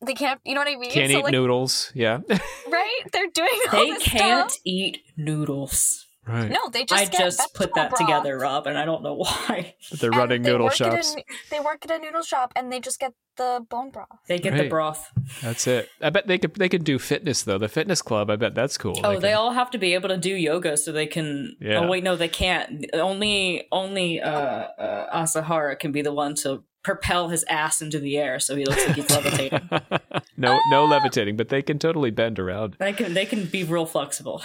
[0.05, 0.41] They can't.
[0.45, 0.89] You know what I mean?
[0.91, 1.91] They can't so, eat like, noodles.
[1.95, 2.19] Yeah.
[2.69, 3.01] Right?
[3.13, 4.61] They're doing all They this can't stuff.
[4.65, 6.02] eat noodles.
[6.27, 6.51] Right.
[6.51, 7.01] No, they just.
[7.03, 8.01] I get just put that broth.
[8.01, 9.75] together, Rob, and I don't know why.
[9.93, 11.17] They're And running they noodle work at a shops.
[11.51, 14.07] they work at a noodle shop and they just get the bone broth.
[14.29, 15.11] They get the broth.
[15.43, 15.89] That's it.
[16.01, 17.59] I bet they could they could do fitness though.
[17.59, 19.01] The fitness club, I bet that's cool.
[19.03, 21.57] Oh, they can- all have to be able to do yoga so they can.
[21.61, 21.81] Yeah.
[21.81, 22.85] Oh wait, no, they can't.
[22.95, 28.19] Only only uh, uh, Asahara can be the one to propel his ass into the
[28.19, 29.71] air so he looks like he's levitating.
[30.37, 32.77] no no levitating, but they can totally bend around.
[32.79, 34.43] They can they can be real flexible.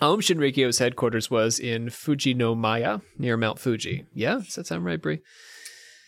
[0.00, 4.06] Aum Shinrikyo's headquarters was in Fujinomiya, near Mount Fuji.
[4.14, 5.20] Yeah, does that sound right, Brie?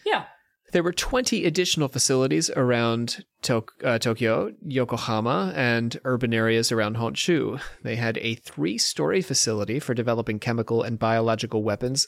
[0.07, 0.27] Yeah.
[0.73, 7.61] There were 20 additional facilities around Tok- uh, Tokyo, Yokohama, and urban areas around Honshu.
[7.83, 12.07] They had a three story facility for developing chemical and biological weapons.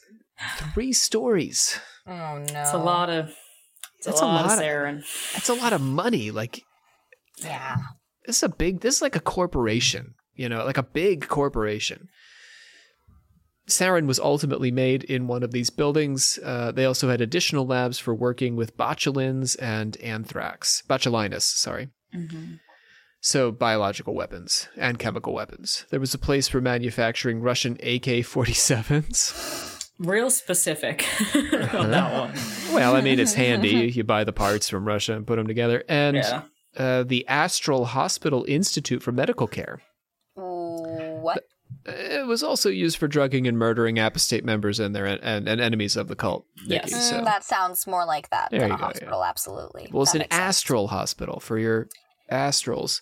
[0.74, 1.78] Three stories.
[2.06, 2.12] Oh
[2.52, 3.30] no, It's a lot of.
[3.98, 5.32] It's That's a a lot, lot of of- sarin.
[5.32, 6.30] That's a lot of money.
[6.30, 6.60] Like,
[7.42, 7.76] Yeah,
[8.26, 12.08] this is a big, this is like a corporation, you know, like a big corporation.
[13.68, 16.38] Sarin was ultimately made in one of these buildings.
[16.44, 20.82] Uh, they also had additional labs for working with botulins and anthrax.
[20.90, 21.88] Botulinus, sorry.
[23.20, 25.86] So, biological weapons and chemical weapons.
[25.90, 29.90] There was a place for manufacturing Russian AK 47s.
[30.00, 31.06] Real specific
[31.72, 32.32] on that one.
[32.74, 33.90] Well, I mean, it's handy.
[33.94, 35.84] You buy the parts from Russia and put them together.
[35.88, 36.42] And Yeah.
[36.76, 39.80] uh, the Astral Hospital Institute for Medical Care.
[41.22, 41.44] Ooh, what?
[41.86, 45.96] It was also used for drugging and murdering apostate members and their and, and enemies
[45.96, 46.44] of the cult.
[46.66, 46.92] Yes.
[46.92, 49.24] Nikki, Mm, that sounds more like that There than a go, hospital.
[49.24, 49.88] Absolutely.
[49.90, 50.44] well, it's That an makes sense.
[50.48, 51.88] astral hospital for your
[52.30, 53.00] astrals.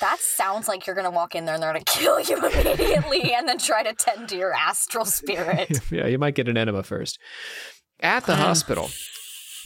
[0.00, 3.46] That sounds like you're gonna walk in there and they're gonna kill you immediately, and
[3.48, 5.80] then try to tend to your astral spirit.
[5.90, 7.18] yeah, you might get an enema first.
[8.00, 8.88] At the hospital,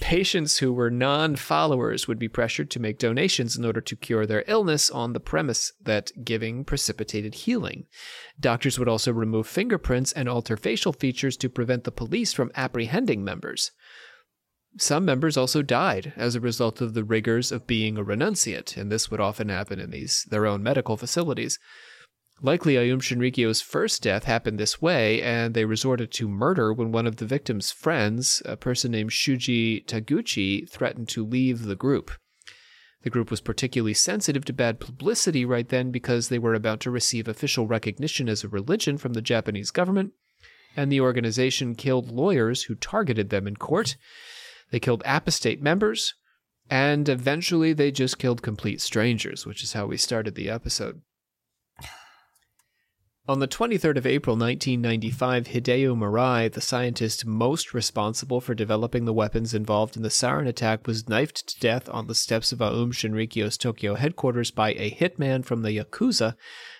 [0.00, 4.26] patients who were non followers would be pressured to make donations in order to cure
[4.26, 7.86] their illness on the premise that giving precipitated healing.
[8.38, 13.24] Doctors would also remove fingerprints and alter facial features to prevent the police from apprehending
[13.24, 13.72] members.
[14.78, 18.92] Some members also died as a result of the rigors of being a renunciate, and
[18.92, 21.58] this would often happen in these their own medical facilities.
[22.42, 27.06] Likely, Aum Shinrikyo's first death happened this way, and they resorted to murder when one
[27.06, 32.10] of the victim's friends, a person named Shuji Taguchi, threatened to leave the group.
[33.02, 36.90] The group was particularly sensitive to bad publicity right then because they were about to
[36.90, 40.12] receive official recognition as a religion from the Japanese government,
[40.76, 43.96] and the organization killed lawyers who targeted them in court.
[44.70, 46.14] They killed apostate members,
[46.68, 51.00] and eventually they just killed complete strangers, which is how we started the episode.
[53.28, 59.12] On the 23rd of April 1995, Hideo Murai, the scientist most responsible for developing the
[59.12, 62.92] weapons involved in the sarin attack, was knifed to death on the steps of Aum
[62.92, 66.36] Shinrikyo's Tokyo headquarters by a hitman from the Yakuza,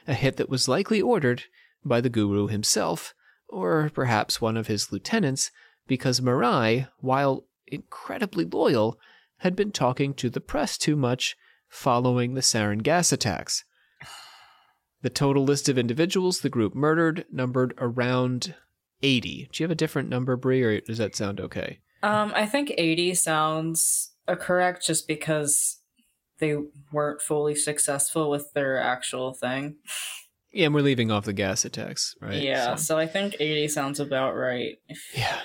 [0.07, 1.43] a hit that was likely ordered
[1.85, 3.13] by the guru himself,
[3.49, 5.51] or perhaps one of his lieutenants,
[5.89, 9.01] because Murai, while incredibly loyal,
[9.39, 11.37] had been talking to the press too much
[11.69, 13.65] following the sarin gas attacks.
[15.03, 18.55] The total list of individuals the group murdered numbered around
[19.03, 19.49] 80.
[19.53, 21.79] Do you have a different number, Brie, or does that sound okay?
[22.03, 25.81] Um, I think 80 sounds correct just because
[26.39, 26.57] they
[26.93, 29.77] weren't fully successful with their actual thing.
[30.53, 32.43] Yeah, and we're leaving off the gas attacks, right?
[32.43, 34.77] Yeah, So- so I think 80 sounds about right.
[35.15, 35.41] yeah.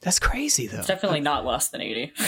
[0.00, 0.78] That's crazy, though.
[0.78, 2.12] It's definitely not less than 80.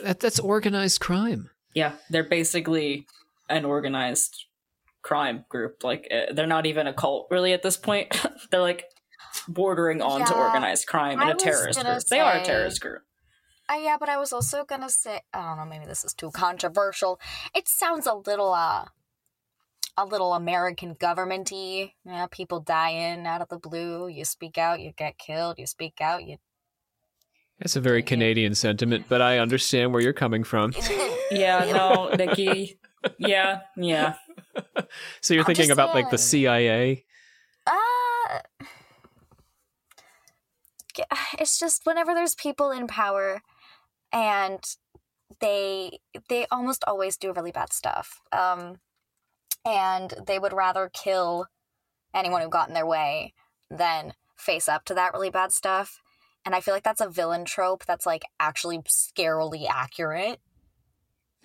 [0.00, 1.50] That, that's organized crime.
[1.74, 3.06] yeah, they're basically
[3.48, 4.46] an organized
[5.02, 5.84] crime group.
[5.84, 8.14] Like, uh, they're not even a cult really at this point.
[8.50, 8.84] they're like
[9.48, 12.04] bordering on to organized crime and I a terrorist gonna group.
[12.06, 13.02] They are a terrorist group.
[13.68, 16.30] Uh, yeah, but I was also gonna say I don't know, maybe this is too
[16.30, 17.20] controversial.
[17.54, 18.86] It sounds a little uh
[19.96, 21.92] a little American governmenty.
[22.04, 24.08] Yeah, people die in out of the blue.
[24.08, 25.58] You speak out, you get killed.
[25.58, 26.36] You speak out, you
[27.58, 30.72] That's a very Canadian sentiment, but I understand where you're coming from.
[31.32, 32.78] Yeah, no, Nikki.
[33.18, 34.14] Yeah, yeah.
[35.20, 36.18] So you're I'm thinking about like the.
[36.18, 37.04] CIA?
[37.66, 38.40] Uh
[41.38, 43.40] it's just whenever there's people in power
[44.12, 44.62] and
[45.40, 45.98] they
[46.28, 48.20] they almost always do really bad stuff.
[48.32, 48.80] Um
[49.64, 51.46] and they would rather kill
[52.14, 53.32] anyone who got in their way
[53.70, 56.00] than face up to that really bad stuff.
[56.44, 60.40] And I feel like that's a villain trope that's like actually scarily accurate.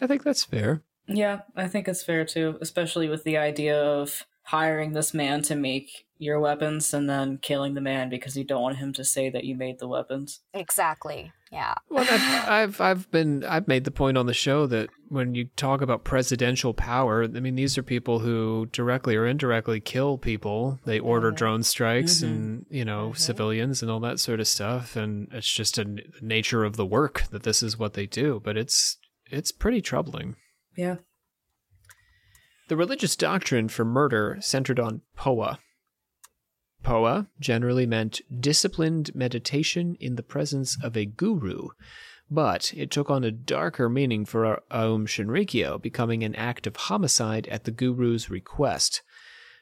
[0.01, 0.83] I think that's fair.
[1.07, 5.55] Yeah, I think it's fair too, especially with the idea of hiring this man to
[5.55, 9.29] make your weapons and then killing the man because you don't want him to say
[9.29, 10.39] that you made the weapons.
[10.53, 11.31] Exactly.
[11.51, 11.75] Yeah.
[11.89, 15.45] Well, I've, I've I've been I've made the point on the show that when you
[15.55, 20.79] talk about presidential power, I mean these are people who directly or indirectly kill people.
[20.85, 21.35] They order Mhm.
[21.37, 22.23] drone strikes Mhm.
[22.27, 23.17] and you know Mhm.
[23.17, 26.85] civilians and all that sort of stuff, and it's just a n- nature of the
[26.85, 28.41] work that this is what they do.
[28.43, 28.97] But it's
[29.29, 30.35] it's pretty troubling.
[30.77, 30.97] Yeah.
[32.69, 35.59] The religious doctrine for murder centered on Poa.
[36.83, 41.69] Poa generally meant disciplined meditation in the presence of a guru,
[42.29, 47.47] but it took on a darker meaning for Aum Shinrikyo, becoming an act of homicide
[47.47, 49.01] at the guru's request.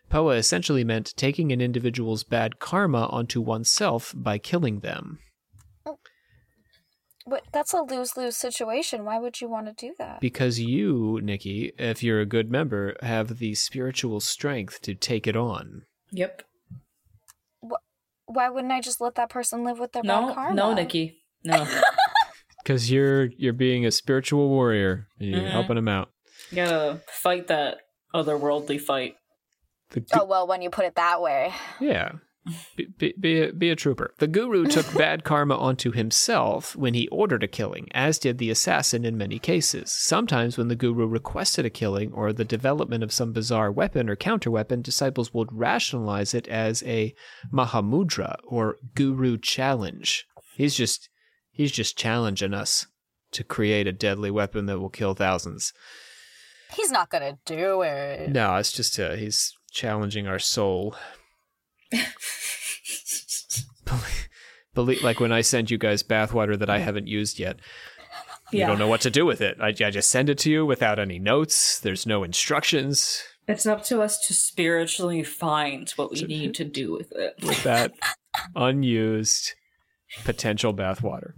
[0.09, 5.19] Poa essentially meant taking an individual's bad karma onto oneself by killing them.
[7.27, 9.03] But that's a lose lose situation.
[9.03, 10.19] Why would you want to do that?
[10.21, 15.35] Because you, Nikki, if you're a good member, have the spiritual strength to take it
[15.35, 15.83] on.
[16.11, 16.43] Yep.
[18.27, 20.55] Why wouldn't I just let that person live with their bad No, karma?
[20.55, 21.21] no, Nikki.
[21.43, 21.67] No.
[22.63, 25.51] Because you're you're being a spiritual warrior and you're Mhm.
[25.51, 26.09] helping them out.
[26.49, 27.77] You gotta fight that
[28.11, 29.17] otherworldly fight.
[29.91, 31.53] The gu- Oh well, when you put it that way.
[31.79, 32.13] Yeah.
[32.75, 34.13] Be, be, be, a, be a trooper.
[34.19, 38.51] The guru took bad karma onto himself when he ordered a killing, as did the
[38.51, 39.91] assassin in many cases.
[39.91, 44.15] Sometimes, when the guru requested a killing or the development of some bizarre weapon or
[44.15, 47.15] counterweapon, disciples would rationalize it as a
[47.51, 50.27] Mahamudra or guru challenge.
[50.55, 51.09] He's just
[51.51, 52.85] he's just challenging us
[53.31, 55.73] to create a deadly weapon that will kill thousands.
[56.73, 58.29] He's not gonna do it.
[58.29, 60.95] No, it's just uh, he's challenging our soul.
[63.85, 64.29] Believe,
[64.73, 67.59] believe, like when I send you guys bathwater that I haven't used yet.
[68.51, 68.67] You Yeah.
[68.67, 69.57] don't know what to do with it.
[69.59, 71.79] I, I just send it to you without any notes.
[71.79, 76.91] There's no instructions It's up to us to spiritually find what we need to do
[76.93, 77.35] with it.
[77.43, 77.93] with that
[78.55, 79.53] unused
[80.23, 81.33] potential bathwater.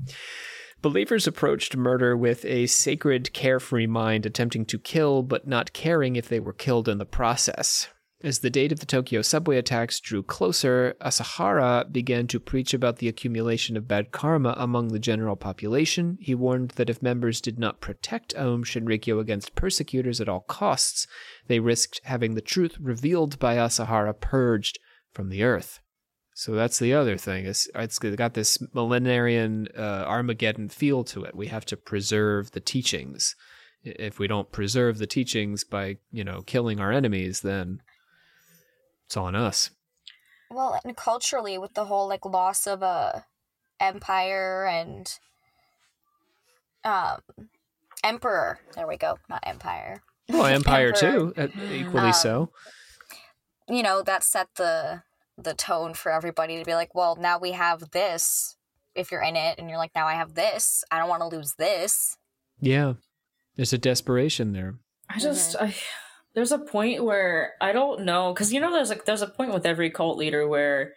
[0.81, 6.29] Believers approached murder with a sacred, carefree mind, attempting to kill but not caring if
[6.29, 7.87] they were killed in the process.
[8.27, 12.97] As the date of the Tokyo subway attacks drew closer, Asahara began to preach about
[12.97, 16.17] the accumulation of bad karma among the general population.
[16.19, 21.07] He warned that if members did not protect Aum Shinrikyo against persecutors at all costs,
[21.47, 24.77] they risked having the truth revealed by Asahara purged
[25.13, 25.79] from the earth.
[26.33, 27.45] So that's the other thing.
[27.45, 31.33] It's, it's got this millenarian uh, Armageddon feel to it.
[31.33, 33.37] We have to preserve the teachings.
[33.83, 37.79] If we don't preserve the teachings by, you know, killing our enemies, then
[39.07, 39.71] it's on us.
[40.51, 43.25] Well, and culturally, with the whole like loss of a
[43.79, 45.11] empire and
[46.83, 47.21] um
[48.03, 48.59] emperor.
[48.75, 49.17] There we go.
[49.29, 50.01] Not empire.
[50.29, 52.51] Well, Empire too, uh, equally Um, so.
[53.69, 55.03] you know, that set the
[55.37, 58.55] the tone for everybody to be like, well, now we have this.
[58.95, 61.27] If you're in it and you're like, now I have this, I don't want to
[61.27, 62.17] lose this.
[62.59, 62.93] Yeah.
[63.55, 64.75] There's a desperation there.
[65.09, 65.73] I just I
[66.37, 69.55] there's a point where I don't know because you know there's like there's a point
[69.55, 70.93] with every cult leader where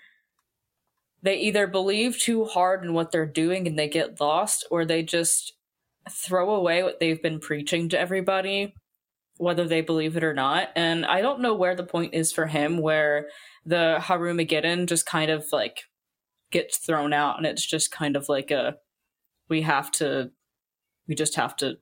[1.23, 5.03] they either believe too hard in what they're doing and they get lost, or they
[5.03, 5.55] just
[6.11, 8.75] throw away what they've been preaching to everybody,
[9.39, 10.69] whether they believe it or not.
[10.77, 13.29] And I don't know where the point is for him where
[13.65, 15.85] the Harumageddon just kind of like
[16.53, 18.75] gets thrown out and it's just kind of like a
[19.49, 20.33] we have to
[21.09, 21.77] we just have to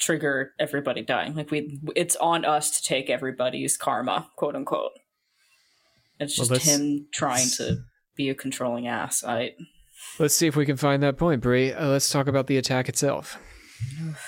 [0.00, 1.34] trigger everybody dying.
[1.34, 4.92] Like we, it's on us to take everybody's karma, quote unquote.
[6.18, 7.78] It's just let's- him trying to
[8.16, 9.24] be a controlling ass.
[9.24, 9.52] I
[10.18, 11.72] Let's see if we can find that point, Brie.
[11.72, 13.38] Uh, let's talk about the attack itself.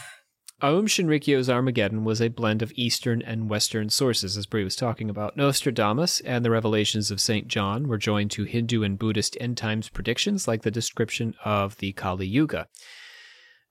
[0.62, 5.10] Aum Shinrikyo's Armageddon was a blend of Eastern and Western sources, as Brie was talking
[5.10, 5.36] about.
[5.36, 7.48] Nostradamus and the revelations of St.
[7.48, 11.92] John were joined to Hindu and Buddhist end times predictions, like the description of the
[11.94, 12.68] Kali Yuga,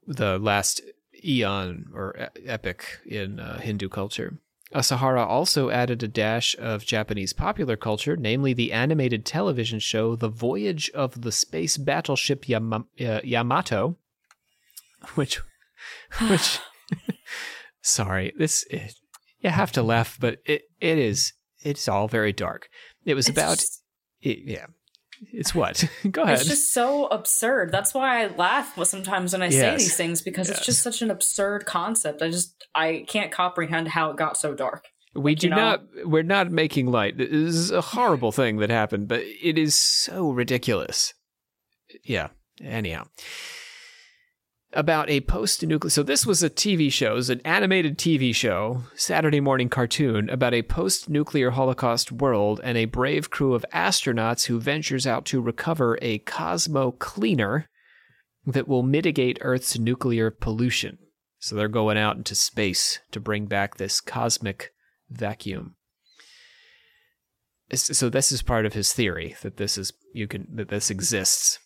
[0.05, 0.81] the last
[1.25, 4.37] eon or epic in uh, Hindu culture.
[4.73, 10.29] Asahara also added a dash of Japanese popular culture, namely the animated television show The
[10.29, 13.97] Voyage of the Space Battleship Yama- uh, Yamato,
[15.15, 15.41] which,
[16.29, 16.59] which,
[17.81, 18.93] sorry, this, it,
[19.41, 22.69] you have to laugh, but it, it is, it's all very dark.
[23.03, 23.83] It was it's about, just-
[24.21, 24.67] it, yeah,
[25.31, 25.83] it's what?
[26.11, 26.39] Go ahead.
[26.39, 27.71] it's just so absurd.
[27.71, 30.57] That's why I laugh sometimes when I say these things because Yes.
[30.57, 32.21] it's just such an absurd concept.
[32.21, 34.85] I just I can't comprehend how it got so dark.
[35.13, 35.57] We do you know?
[35.57, 35.83] not.
[36.05, 37.17] We're not making light.
[37.17, 41.13] This is a horrible thing that happened, but it is so ridiculous.
[42.03, 42.29] Yeah.
[42.63, 43.07] Anyhow,
[44.73, 45.89] about a post-nuclear.
[45.89, 50.29] So this was a TV show, it was an animated TV show, Saturday morning cartoon
[50.29, 55.41] about a post-nuclear Holocaust world and a brave crew of astronauts who ventures out to
[55.41, 57.67] recover a Cosmo cleaner
[58.45, 60.97] that will mitigate Earth's nuclear pollution.
[61.39, 64.71] So they're going out into space to bring back this cosmic
[65.09, 65.75] vacuum.
[67.73, 71.59] So this is part of his theory that this is you can that this exists.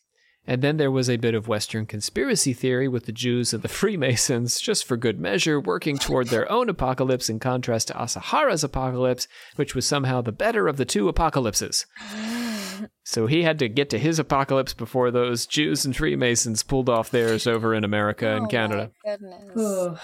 [0.47, 3.67] And then there was a bit of Western conspiracy theory with the Jews and the
[3.79, 9.27] Freemasons, just for good measure, working toward their own apocalypse in contrast to Asahara's apocalypse,
[9.55, 11.85] which was somehow the better of the two apocalypses.
[13.03, 17.09] So he had to get to his apocalypse before those Jews and Freemasons pulled off
[17.09, 18.91] theirs over in America and Oh Canada.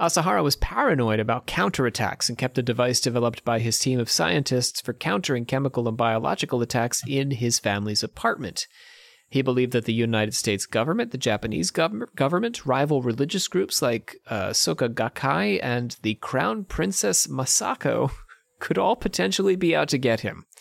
[0.00, 4.80] Asahara was paranoid about counterattacks and kept a device developed by his team of scientists
[4.80, 8.66] for countering chemical and biological attacks in his family's apartment.
[9.30, 14.16] He believed that the United States government, the Japanese gov- government, rival religious groups like
[14.28, 18.10] uh, Soka Gakkai and the Crown Princess Masako
[18.58, 20.44] could all potentially be out to get him.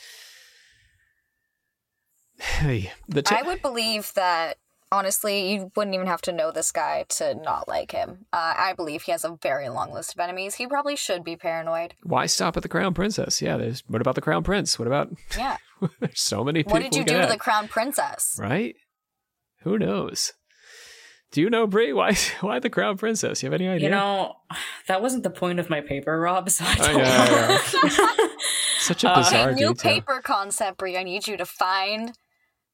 [2.41, 4.55] Hey, t- I would believe that
[4.91, 8.25] honestly, you wouldn't even have to know this guy to not like him.
[8.31, 10.55] Uh, I believe he has a very long list of enemies.
[10.55, 11.95] He probably should be paranoid.
[12.03, 13.41] why stop at the Crown Princess?
[13.41, 13.83] Yeah, there's.
[13.87, 14.79] What about the Crown Prince?
[14.79, 15.09] What about?
[15.37, 15.57] Yeah.
[15.99, 16.73] there's so many people.
[16.73, 18.35] What did you do could to the crown princess?
[18.39, 18.75] right?
[19.63, 20.33] Who knows?
[21.31, 21.93] Do you know Brie?
[21.93, 22.15] Why?
[22.41, 23.43] Why the Crown Princess?
[23.43, 23.89] You have any idea?
[23.89, 24.37] You know,
[24.87, 26.49] that wasn't the point of my paper, Rob.
[26.49, 27.57] So I Oh, don't yeah,
[27.87, 28.27] know.
[28.79, 29.91] such a Uh, bizarre Okay, new detail.
[29.93, 30.97] paper concept, Brie.
[30.97, 32.17] I need you to find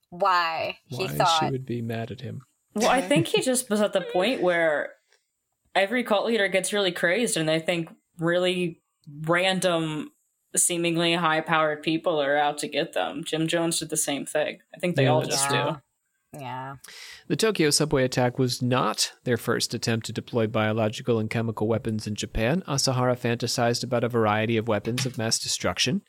[0.09, 1.39] why he Why thought.
[1.45, 2.43] she would be mad at him?
[2.75, 4.93] well, I think he just was at the point where
[5.73, 7.89] every cult leader gets really crazed, and they think
[8.19, 8.81] really
[9.21, 10.11] random,
[10.59, 13.23] seemingly high-powered people are out to get them.
[13.23, 14.59] Jim Jones did the same thing.
[14.75, 15.57] I think they Yeah, all just true.
[15.57, 15.77] do.
[16.37, 16.75] Yeah.
[17.27, 22.07] The Tokyo subway attack was not their first attempt to deploy biological and chemical weapons
[22.07, 22.61] in Japan.
[22.67, 26.01] Asahara fantasized about a variety of weapons of mass destruction.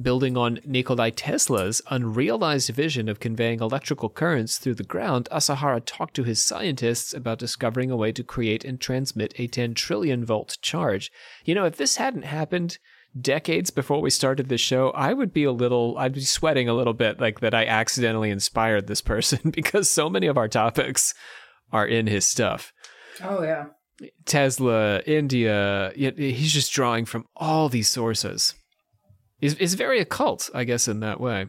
[0.00, 6.14] Building on Nikolai Tesla's unrealized vision of conveying electrical currents through the ground, Asahara talked
[6.16, 10.58] to his scientists about discovering a way to create and transmit a 10 trillion volt
[10.60, 11.10] charge.
[11.46, 12.76] You know, if this hadn't happened,
[13.20, 16.74] decades before we started this show, I would be a little, I'd be sweating a
[16.74, 21.14] little bit like that I accidentally inspired this person because so many of our topics
[21.70, 22.72] are in his stuff.
[23.22, 23.66] Oh yeah.
[24.24, 28.54] Tesla, India, he's just drawing from all these sources.
[29.38, 31.46] He's, he's very occult, I guess, in that way.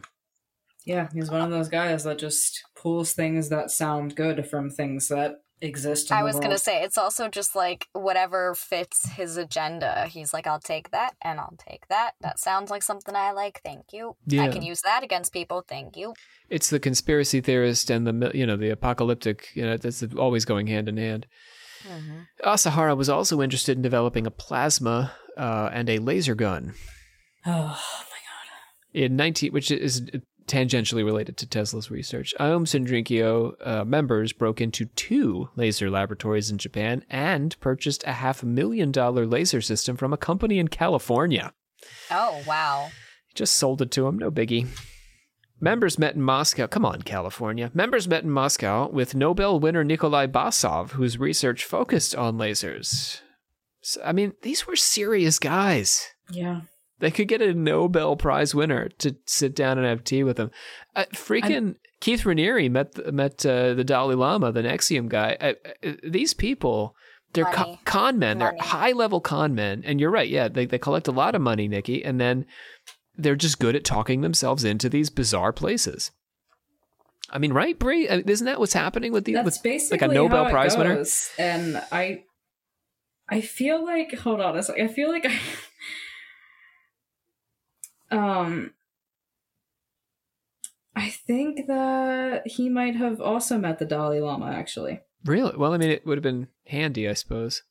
[0.84, 5.08] Yeah, he's one of those guys that just pulls things that sound good from things
[5.08, 6.12] that exist.
[6.12, 6.44] I was world.
[6.44, 10.06] gonna say it's also just like whatever fits his agenda.
[10.06, 12.12] He's like, I'll take that and I'll take that.
[12.20, 13.60] That sounds like something I like.
[13.64, 14.16] Thank you.
[14.26, 14.42] Yeah.
[14.42, 15.64] I can use that against people.
[15.66, 16.14] Thank you.
[16.50, 20.66] It's the conspiracy theorist and the, you know, the apocalyptic, you know, that's always going
[20.66, 21.26] hand in hand.
[22.42, 26.74] Asahara was also interested in developing a plasma uh, and a laser gun.
[27.46, 29.04] Oh my god!
[29.04, 30.08] In 19, which is
[30.46, 36.58] tangentially related to Tesla's research, Aum Shinrikyo uh, members broke into two laser laboratories in
[36.58, 41.52] Japan and purchased a half million dollar laser system from a company in California.
[42.10, 42.90] Oh, wow.
[43.34, 44.68] Just sold it to him, no biggie.
[45.60, 46.66] Members met in Moscow.
[46.66, 47.70] Come on, California.
[47.74, 53.20] Members met in Moscow with Nobel winner Nikolai Basov, whose research focused on lasers.
[53.80, 56.08] So, I mean, these were serious guys.
[56.30, 56.62] Yeah.
[57.04, 60.50] They could get a Nobel Prize winner to sit down and have tea with them.
[60.96, 65.36] Uh, freaking I'm, Keith Raniere met met uh, the Dalai Lama, the NXIVM guy.
[65.38, 65.52] Uh,
[65.86, 66.96] uh these people,
[67.34, 68.38] they're con, con men.
[68.38, 68.56] Money.
[68.56, 69.82] They're high level con men.
[69.84, 70.30] And you're right.
[70.30, 72.02] Yeah, they, they collect a lot of money, Nikki.
[72.02, 72.46] And then
[73.18, 76.10] they're just good at talking themselves into these bizarre places.
[77.28, 78.08] I mean, right, Brie?
[78.08, 80.74] I mean, isn't that what's happening with the That's with, basically like a Nobel Prize
[80.74, 80.78] goes.
[81.38, 81.50] winner.
[81.50, 82.22] And I,
[83.28, 84.88] I feel like hold on a second.
[84.88, 85.38] I feel like I,
[88.14, 88.72] um,
[90.96, 94.46] I think that he might have also met the Dalai Lama.
[94.46, 95.56] Actually, really?
[95.56, 97.62] Well, I mean, it would have been handy, I suppose.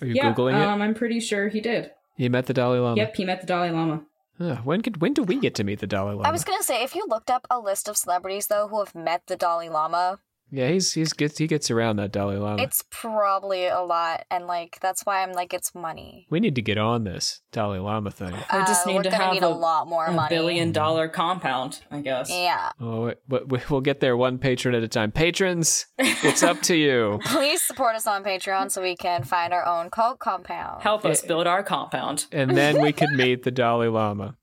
[0.00, 0.66] Are you yeah, googling it?
[0.66, 1.90] Um, I'm pretty sure he did.
[2.16, 2.96] He met the Dalai Lama.
[2.96, 4.02] Yep, he met the Dalai Lama.
[4.40, 6.28] Uh, when could when do we get to meet the Dalai Lama?
[6.28, 8.94] I was gonna say if you looked up a list of celebrities though who have
[8.94, 10.20] met the Dalai Lama,
[10.50, 12.62] yeah, he's he's gets he gets around that Dalai Lama.
[12.62, 16.26] It's probably a lot, and like that's why I'm like it's money.
[16.30, 18.32] We need to get on this Dalai Lama thing.
[18.32, 20.34] We just uh, need to have need a, a, lot more a money.
[20.34, 22.30] billion dollar compound, I guess.
[22.30, 22.70] Yeah.
[22.80, 25.12] Oh, but we'll get there one patron at a time.
[25.12, 27.20] Patrons, it's up to you.
[27.26, 30.82] Please support us on Patreon so we can find our own cult compound.
[30.82, 34.36] Help us build our compound, and then we can meet the Dalai Lama.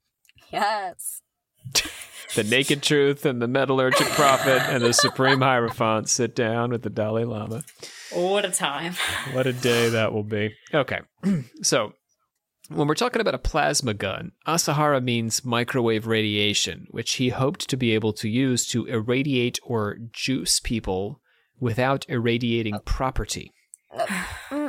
[0.52, 1.22] Yes
[2.36, 6.90] the naked truth and the metallurgic prophet and the supreme hierophant sit down with the
[6.90, 7.64] Dalai Lama.
[8.14, 8.94] What a time.
[9.34, 10.54] What a day that will be.
[10.74, 11.00] Okay.
[11.62, 11.94] so,
[12.70, 17.78] when we're talking about a plasma gun, Asahara means microwave radiation, which he hoped to
[17.78, 21.22] be able to use to irradiate or juice people
[21.60, 23.54] without irradiating property.
[24.50, 24.65] Mm.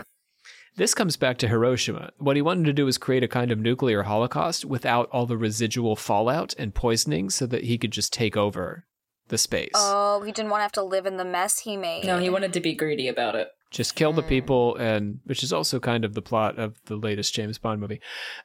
[0.76, 2.10] This comes back to Hiroshima.
[2.18, 5.38] What he wanted to do was create a kind of nuclear holocaust without all the
[5.38, 8.84] residual fallout and poisoning so that he could just take over
[9.28, 9.72] the space.
[9.74, 12.04] Oh, he didn't want to have to live in the mess he made.
[12.04, 13.48] No, he wanted to be greedy about it.
[13.70, 14.28] Just kill the hmm.
[14.28, 18.00] people, and which is also kind of the plot of the latest James Bond movie.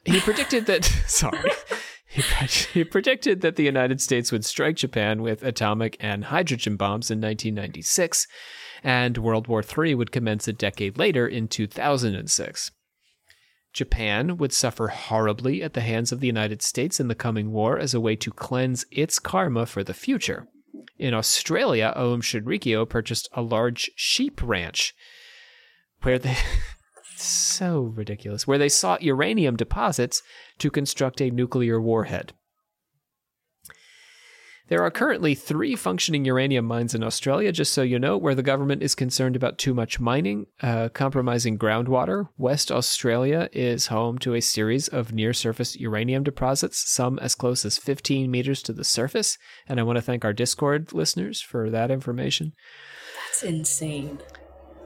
[0.06, 0.86] He predicted that.
[1.08, 1.52] sorry.
[2.08, 2.22] He,
[2.74, 7.20] he predicted that the United States would strike Japan with atomic and hydrogen bombs in
[7.20, 8.26] 1996
[8.84, 12.72] and World War III would commence a decade later in 2006.
[13.74, 17.80] Japan would suffer horribly at the hands of the United States in the coming war
[17.80, 20.48] as a way to cleanse its karma for the future.
[20.98, 24.94] In Australia, Aum Shinrikyo purchased a large sheep ranch
[26.02, 26.36] where they.
[27.16, 28.46] so ridiculous.
[28.46, 30.22] Where they sought uranium deposits
[30.60, 32.34] to construct a nuclear warhead.
[34.72, 38.42] There are currently three functioning uranium mines in Australia, just so you know, where the
[38.42, 42.30] government is concerned about too much mining, uh, compromising groundwater.
[42.38, 47.66] West Australia is home to a series of near surface uranium deposits, some as close
[47.66, 49.38] as 15 meters to the surface.
[49.68, 52.54] And I want to thank our Discord listeners for that information.
[53.28, 54.20] That's insane.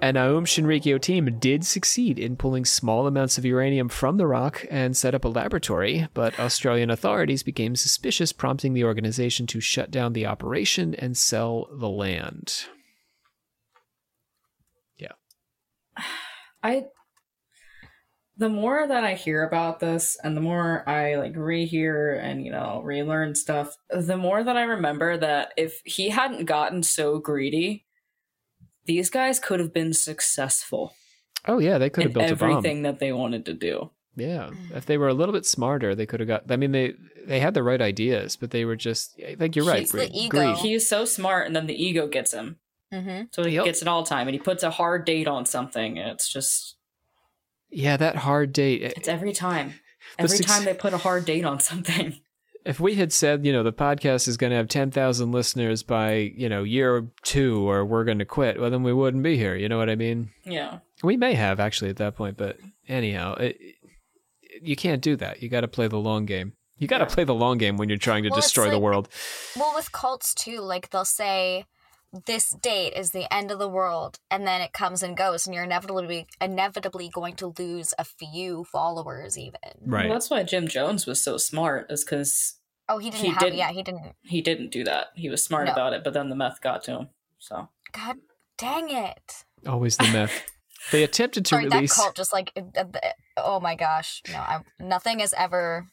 [0.01, 4.65] An Aum Shinrikyo team did succeed in pulling small amounts of uranium from the rock
[4.69, 9.91] and set up a laboratory, but Australian authorities became suspicious, prompting the organization to shut
[9.91, 12.65] down the operation and sell the land.
[14.97, 15.13] Yeah.
[16.63, 16.85] I
[18.37, 22.51] the more that I hear about this and the more I like rehear and you
[22.51, 27.84] know relearn stuff, the more that I remember that if he hadn't gotten so greedy
[28.85, 30.95] these guys could have been successful.
[31.47, 33.91] Oh yeah, they could have built everything that they wanted to do.
[34.15, 36.49] Yeah, if they were a little bit smarter, they could have got.
[36.49, 36.93] I mean, they
[37.25, 39.19] they had the right ideas, but they were just.
[39.25, 39.87] I think you're right.
[39.87, 40.55] the ego.
[40.55, 42.57] He's so smart, and then the ego gets him.
[42.93, 43.25] Mm-hmm.
[43.31, 43.65] So he yep.
[43.65, 46.77] gets it all time, and he puts a hard date on something, and it's just.
[47.69, 48.83] Yeah, that hard date.
[48.83, 49.73] It's every time.
[50.17, 52.19] Every time they put a hard date on something
[52.65, 56.33] if we had said, you know, the podcast is going to have 10,000 listeners by,
[56.35, 59.55] you know, year two or we're going to quit, well, then we wouldn't be here.
[59.55, 60.31] You know what I mean?
[60.43, 60.79] Yeah.
[61.03, 62.57] We may have actually at that point, but
[62.87, 63.59] anyhow, it,
[64.61, 65.43] you can't do that.
[65.43, 66.53] You got to play the long game.
[66.77, 67.13] You got to yeah.
[67.13, 69.09] play the long game when you're trying to well, destroy like, the world.
[69.55, 71.65] Well, with cults too, like they'll say,
[72.25, 75.53] this date is the end of the world and then it comes and goes and
[75.53, 79.59] you're inevitably inevitably going to lose a few followers even.
[79.85, 80.05] Right.
[80.05, 82.55] Well, that's why jim jones was so smart is because
[82.87, 84.15] oh he didn't he have didn't, yeah he didn't.
[84.21, 85.07] he didn't do that.
[85.15, 85.73] He was smart no.
[85.73, 87.07] about it but then the meth got to him
[87.39, 87.69] so.
[87.91, 88.17] God
[88.57, 89.43] dang it.
[89.67, 90.43] Always the meth.
[90.91, 92.51] They attempted to Sorry, release that cult just like
[93.37, 94.21] oh my gosh.
[94.31, 95.87] No I, nothing has ever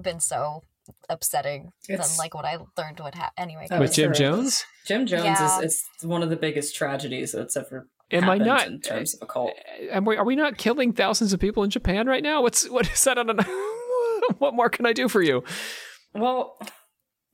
[0.00, 0.62] been so
[1.08, 3.32] upsetting It's- than like what I learned would happen.
[3.36, 4.18] Anyway, Oh, With Jim horrendous.
[4.18, 4.64] Jones?
[4.86, 5.58] Jim Jones Yeah.
[5.60, 9.20] is it's one of the biggest tragedies that's ever Am I not- in terms of
[9.22, 9.52] a cult.
[9.80, 12.40] Uh, Am we, are we not killing thousands of people in Japan right now?
[12.42, 13.30] What's what is that on?
[13.30, 13.42] A,
[14.38, 15.44] what more can I do for you?
[16.14, 16.58] Well,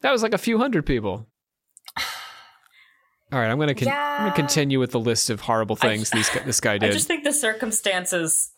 [0.00, 1.28] That was like a few hundred people.
[3.32, 4.18] All right, I'm gonna con- I'm Yeah.
[4.18, 6.90] gonna continue with the list of horrible I- things these, this guy did.
[6.90, 8.50] I just think the circumstances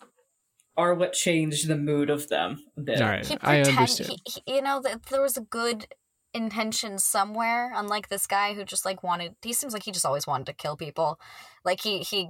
[0.76, 3.00] are what changed the mood of them a bit.
[3.00, 4.10] All right, he I pretend understand.
[4.10, 5.86] he, he, you know that there was a good
[6.34, 10.26] intention somewhere unlike this guy who just like wanted he seems like he just always
[10.26, 11.18] wanted to kill people
[11.64, 12.28] like he he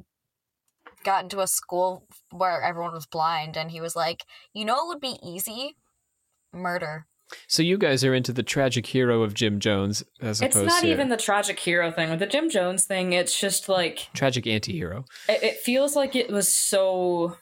[1.03, 4.87] got into a school where everyone was blind and he was like you know it
[4.87, 5.75] would be easy
[6.53, 7.07] murder
[7.49, 10.69] So you guys are into the tragic hero of Jim Jones as opposed to It's
[10.75, 12.09] not to even the tragic hero thing.
[12.09, 15.05] With the Jim Jones thing, it's just like tragic anti-hero.
[15.29, 17.37] it, it feels like it was so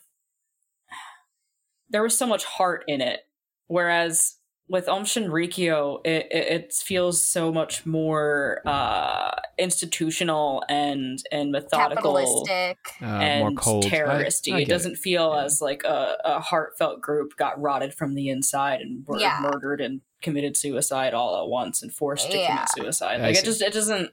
[1.95, 3.21] there was so much heart in it
[3.69, 4.37] whereas
[4.69, 12.15] with Aum Shinrikyo it, it, it feels so much more uh institutional and and methodical
[12.15, 13.85] capitalistic Uh, and more cold.
[13.85, 15.45] I- terroristy I it doesn't feel Yeah.
[15.45, 19.39] as like a, a heartfelt group got rotted from the inside and were Yeah.
[19.43, 22.47] murdered and committed suicide all at once and forced to Yeah.
[22.49, 23.43] commit suicide like see.
[23.43, 24.11] it just it doesn't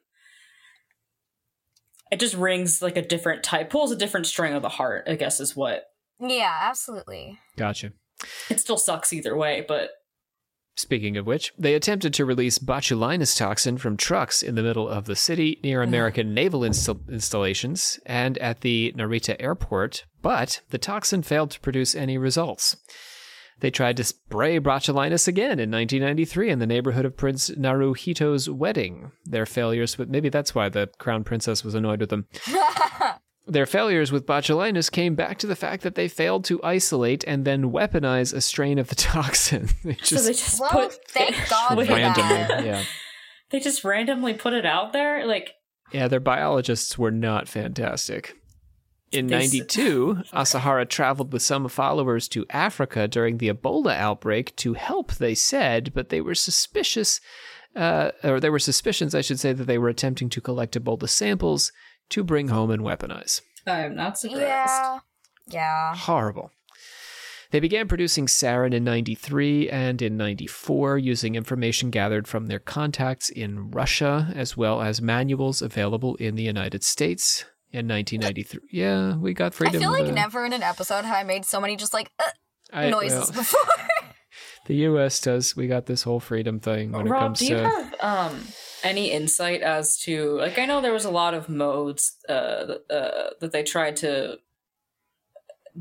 [2.12, 5.16] it just rings like a different type pulls a different string of the heart i
[5.16, 5.86] guess is what
[6.22, 7.93] yeah absolutely Gotcha.
[8.49, 9.91] it still sucks either way but
[10.78, 15.05] Speaking of which, they attempted to release botulinus toxin from trucks in the middle of
[15.05, 21.24] the city near American naval insta- installations and at the Narita airport, but the toxin
[21.24, 22.78] failed to produce any results.
[23.59, 29.11] They tried to spray botulinus again in 1993 in the neighborhood of Prince Naruhito's wedding.
[29.26, 32.28] Their failures but maybe that's why the crown princess was annoyed with them.
[33.48, 37.44] Their failures with botulinus came back to the fact that they failed to isolate and
[37.44, 39.70] then weaponize a strain of the toxin.
[39.84, 42.66] They so just they just Well, put thank God for randomly, that.
[42.66, 42.84] yeah.
[43.50, 45.56] they just randomly put it out there like
[45.92, 48.36] Yeah, their biologists were not fantastic.
[49.12, 54.56] In They s- 92, Asahara traveled with some followers to Africa during the Ebola outbreak
[54.58, 57.20] to help, they said, but they were suspicious,
[57.76, 61.10] uh, or there were suspicions, I should say, that they were attempting to collect Ebola
[61.10, 61.74] samples
[62.12, 63.41] to bring home and weaponize.
[63.68, 64.99] i'm not surprised yeah
[65.49, 66.51] yeah Horrible.
[67.51, 73.30] They began producing sarin in 93 and in 94 using information gathered from their contacts
[73.30, 77.43] in Russia as well as manuals available in the United States.
[77.74, 79.76] In 1993, yeah, we got freedom.
[79.78, 82.09] i feel like to- never in an episode have i made so many just like
[82.20, 82.24] uh,
[82.72, 83.62] I- noises well, before
[84.66, 85.20] the U.S.
[85.20, 85.55] does.
[85.55, 87.70] We got this whole freedom thing when it Rob, comes do you to.
[87.70, 88.47] have um,
[88.84, 92.32] any insight as to like I know there was a lot of modes uh,
[92.89, 94.38] uh, that they tried to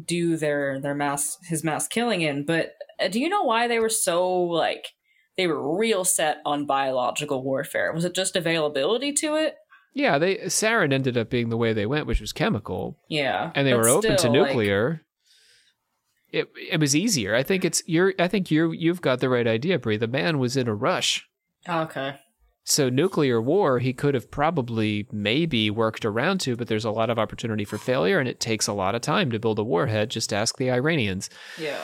[0.04, 3.78] do their their mass his mass killing in, but uh, do you know why they
[3.78, 4.88] were so like
[5.36, 7.92] they were real set on biological warfare?
[7.92, 9.56] Was it just availability to it?
[9.92, 13.66] yeah, they sarin ended up being the way they went, which was chemical, Yeah, and
[13.66, 15.02] they were open to still, like, nuclear.
[16.32, 17.34] It it was easier.
[17.34, 18.14] I think it's you're.
[18.18, 19.96] I think you you've got the right idea, Brie.
[19.96, 21.26] The man was in a rush.
[21.68, 22.16] Oh, okay,
[22.64, 27.10] So nuclear war, he could have probably maybe worked around to, but there's a lot
[27.10, 30.10] of opportunity for failure, and it takes a lot of time to build a warhead.
[30.10, 31.28] Just ask the Iranians.
[31.58, 31.80] yeah.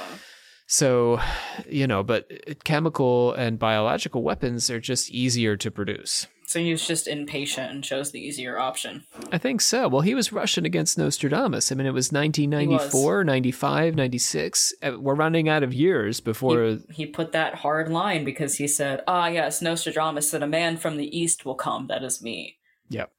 [0.68, 1.20] So,
[1.68, 2.28] you know, but
[2.64, 6.26] chemical and biological weapons are just easier to produce.
[6.48, 9.04] So he was just impatient and chose the easier option.
[9.32, 9.88] I think so.
[9.88, 11.72] Well, he was rushing against Nostradamus.
[11.72, 14.74] I mean, it was 1994, 95, 96.
[14.80, 16.64] Uh, We're running out of years before.
[16.66, 20.76] he, he put that hard line because he said, "Ah, yes, Nostradamus said a man
[20.76, 21.88] from the east will come.
[21.88, 22.58] That is me."
[22.90, 23.10] Yep.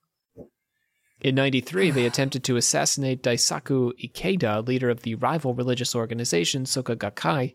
[1.20, 6.96] In 93, they attempted to assassinate Daisaku Ikeda, leader of the rival religious organization Soka
[6.96, 7.54] Gakkai.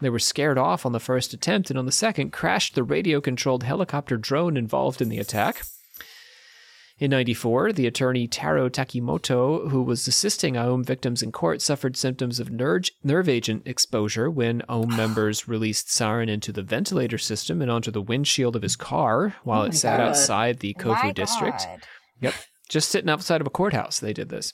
[0.00, 3.20] They were scared off on the first attempt and on the second crashed the radio
[3.20, 5.62] controlled helicopter drone involved in the attack.
[6.98, 12.38] In 94, the attorney Taro Takimoto, who was assisting Aum victims in court, suffered symptoms
[12.38, 17.70] of nerve, nerve agent exposure when Aum members released sarin into the ventilator system and
[17.70, 20.10] onto the windshield of his car while Oh it sat God.
[20.10, 21.64] outside the Kofu My district.
[21.64, 21.80] God.
[22.20, 22.34] Yep.
[22.68, 24.52] Just sitting outside of a courthouse, they did this.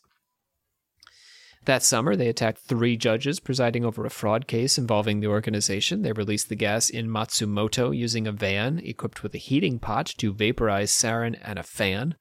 [1.66, 6.02] That summer, they attacked three judges presiding over a fraud case involving the organization.
[6.02, 10.32] They released the gas in Matsumoto using a van equipped with a heating pot to
[10.32, 12.16] vaporize sarin and a fan.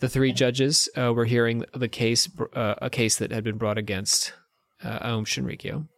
[0.00, 3.78] The three judges uh, were hearing the case, uh, a case that had been brought
[3.78, 4.34] against
[4.84, 5.88] uh, Aum Shinrikyo.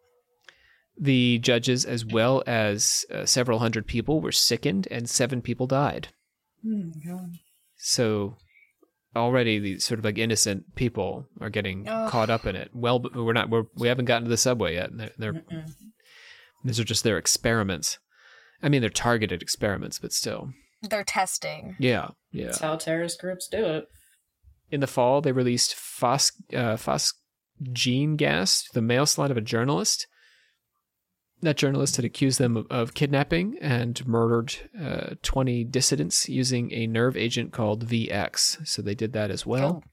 [0.99, 6.09] The judges, as well as uh, several hundred people, were sickened, and seven people died.
[7.77, 8.37] So
[9.15, 12.11] already these sort of like innocent people are getting Ugh.
[12.11, 12.71] caught up in it.
[12.73, 13.51] Well, we're not.
[13.51, 14.91] We're we haven't gotten to the subway yet.
[14.97, 15.45] They're, they're
[16.65, 17.99] These are just their experiments.
[18.63, 20.51] I mean, they're targeted experiments, but still.
[20.83, 21.77] They're testing.
[21.79, 22.47] Yeah, yeah.
[22.47, 23.87] That's how terrorist groups do it.
[24.71, 30.07] In the fall, they released phos, uh, phosgene gas, the mail slide of a journalist.
[31.43, 37.17] That journalist had accused them of, kidnapping and murdered uh, 20 dissidents using a nerve
[37.17, 38.67] agent called VX.
[38.67, 39.83] So they did that as well.
[39.85, 39.89] Oh.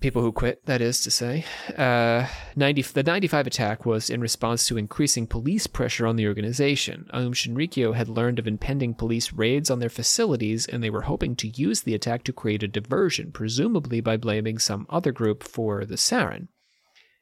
[0.00, 1.46] People who quit, that is to say.
[1.76, 7.08] Uh, 90, the 95 attack was in response to increasing police pressure on the organization.
[7.12, 11.34] Aum Shinrikyo had learned of impending police raids on their facilities, and they were hoping
[11.36, 15.84] to use the attack to create a diversion, presumably by blaming some other group for
[15.86, 16.48] the sarin.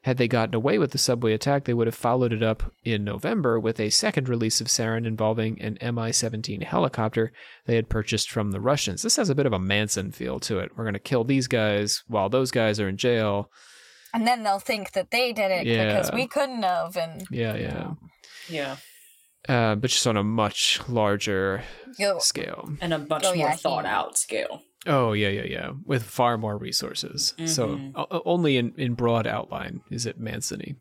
[0.02, 3.02] Had they gotten away with the subway attack, they would have followed it up in
[3.02, 7.32] November with a second release of sarin involving an Mi 17 helicopter
[7.66, 9.02] they had purchased from the Russians.
[9.02, 10.70] This has a bit of a Manson feel to it.
[10.76, 13.50] We're going to kill these guys while those guys are in jail.
[14.14, 15.86] And then they'll think that they did it Yeah.
[15.86, 16.96] because we couldn't have.
[16.96, 17.90] And Yeah, yeah.
[18.48, 18.76] Yeah.
[19.48, 21.64] Uh, but just on a much larger
[21.98, 22.70] Yo, scale.
[22.80, 24.62] And a much Oh, yeah, more he- thought out scale.
[24.86, 25.70] Oh, yeah, yeah, yeah.
[25.84, 27.34] With far more resources.
[27.46, 27.92] So Mhm.
[27.96, 30.78] o- only in, in broad outline is it Manson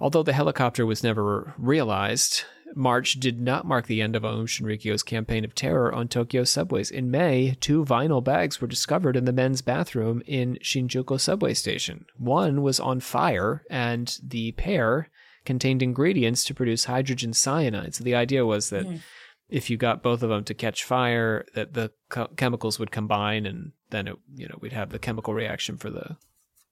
[0.00, 2.42] Although the helicopter was never realized,
[2.74, 6.90] March did not mark the end of Aum Shinrikyo's campaign of terror on Tokyo subways.
[6.90, 12.04] In May, two vinyl bags were discovered in the men's bathroom in Shinjuku subway station.
[12.18, 15.08] One was on fire, and the pair
[15.46, 17.94] contained ingredients to produce hydrogen cyanide.
[17.94, 19.00] So the idea was that Mm.
[19.48, 23.46] If you got both of them to catch fire, that the co- chemicals would combine,
[23.46, 26.16] and then it, you know we'd have the chemical reaction for the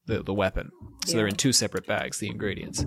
[0.06, 0.70] the, the weapon.
[1.06, 2.84] So they're in two separate bags, the ingredients.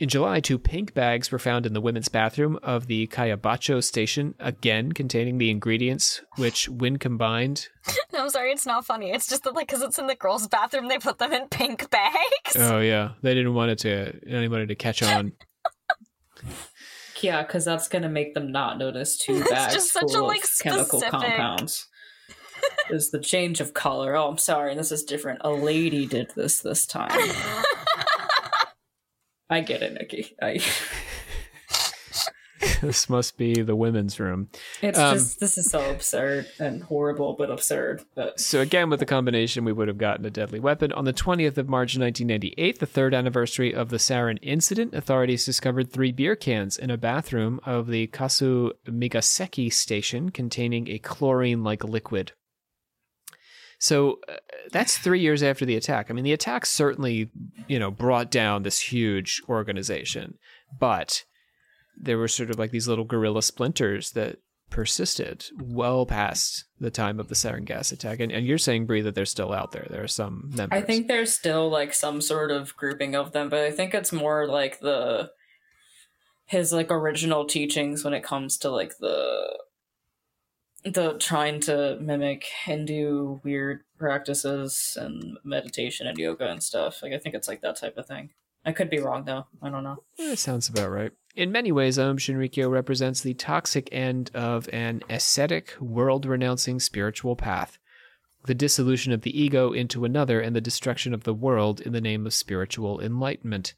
[0.00, 4.34] In July, two pink bags were found in the women's bathroom of the Kayabacho station,
[4.40, 7.68] again containing the ingredients, which, when combined,
[8.12, 9.12] no, I'm sorry, it's not funny.
[9.12, 11.88] It's just that, like, because it's in the girls' bathroom, they put them in pink
[11.90, 12.56] bags.
[12.56, 15.32] oh yeah, they didn't want it to anybody to catch on.
[17.24, 20.26] Yeah, because that's gonna make them not notice two It's bags just such a, full
[20.26, 21.88] like, of chemical specific- compounds.
[22.90, 24.14] is the change of color.
[24.14, 25.40] Oh, I'm sorry, this is different.
[25.42, 27.10] A lady did this this time.
[29.50, 30.34] I get it, Nikki.
[30.40, 30.60] I,
[32.84, 34.48] this must be the women's room.
[34.82, 38.02] it's Um, just this is so absurd and horrible, but absurd.
[38.14, 40.92] But So again, with the combination, we would have gotten a deadly weapon.
[40.92, 45.92] On the 20th of March 1998, the third anniversary of the sarin incident, authorities discovered
[45.92, 52.32] three beer cans in a bathroom of the Kasu Migaseki station containing a chlorine-like liquid.
[53.78, 54.34] So uh,
[54.72, 56.10] that's three years after the attack.
[56.10, 57.30] I mean, the attack certainly,
[57.68, 60.38] you know, brought down this huge organization,
[60.78, 61.24] but
[61.96, 64.38] there were sort of like these little guerrilla splinters that
[64.70, 68.18] persisted well past the time of the sarin gas attack.
[68.20, 69.86] And, and you're saying, Bree, that they're still out there.
[69.88, 70.76] There are some members.
[70.76, 74.12] I think there's still like some sort of grouping of them, but I think it's
[74.12, 75.30] more like the
[76.46, 79.58] his like original teachings when it comes to like the
[80.84, 87.02] the trying to mimic Hindu weird practices and meditation and yoga and stuff.
[87.02, 88.30] Like I think it's like that type of thing.
[88.66, 89.46] I could be wrong though.
[89.62, 90.02] I don't know.
[90.18, 91.12] That sounds about right.
[91.36, 97.34] In many ways, Aum Shinrikyo represents the toxic end of an ascetic, world renouncing spiritual
[97.34, 97.76] path.
[98.46, 102.00] The dissolution of the ego into another and the destruction of the world in the
[102.00, 103.74] name of spiritual enlightenment.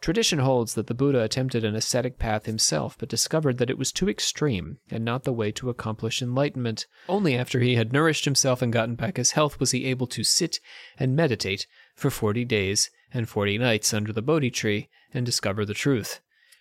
[0.00, 3.92] Tradition holds that the Buddha attempted an ascetic path himself, but discovered that it was
[3.92, 6.86] too extreme and not the way to accomplish enlightenment.
[7.08, 10.24] Only after he had nourished himself and gotten back his health was he able to
[10.24, 10.58] sit
[10.98, 15.74] and meditate for 40 days and 40 nights under the Bodhi tree and discover the
[15.74, 16.20] truth.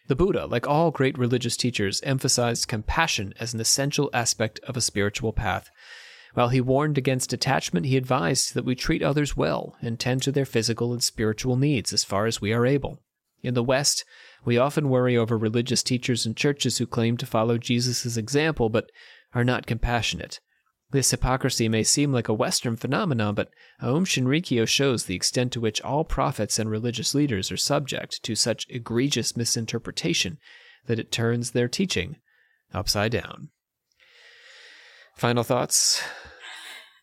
[0.10, 4.82] The Buddha, like all great religious teachers, emphasized compassion as an essential aspect of a
[4.82, 5.70] spiritual path.
[6.34, 10.32] While he warned against attachment, he advised that we treat others well and tend to
[10.32, 13.04] their physical and spiritual needs as far as we are able.
[13.44, 14.04] In the West,
[14.44, 18.90] we often worry over religious teachers and churches who claim to follow Jesus' example but
[19.36, 20.40] are not compassionate.
[20.92, 25.62] This hypocrisy may seem like a Western phenomenon, but Aum Shinrikyo shows the extent to
[25.62, 30.40] which all prophets and religious leaders are subject to such egregious misinterpretation
[30.88, 32.16] that it turns their teaching
[32.74, 33.50] upside down.
[35.16, 36.02] Final thoughts?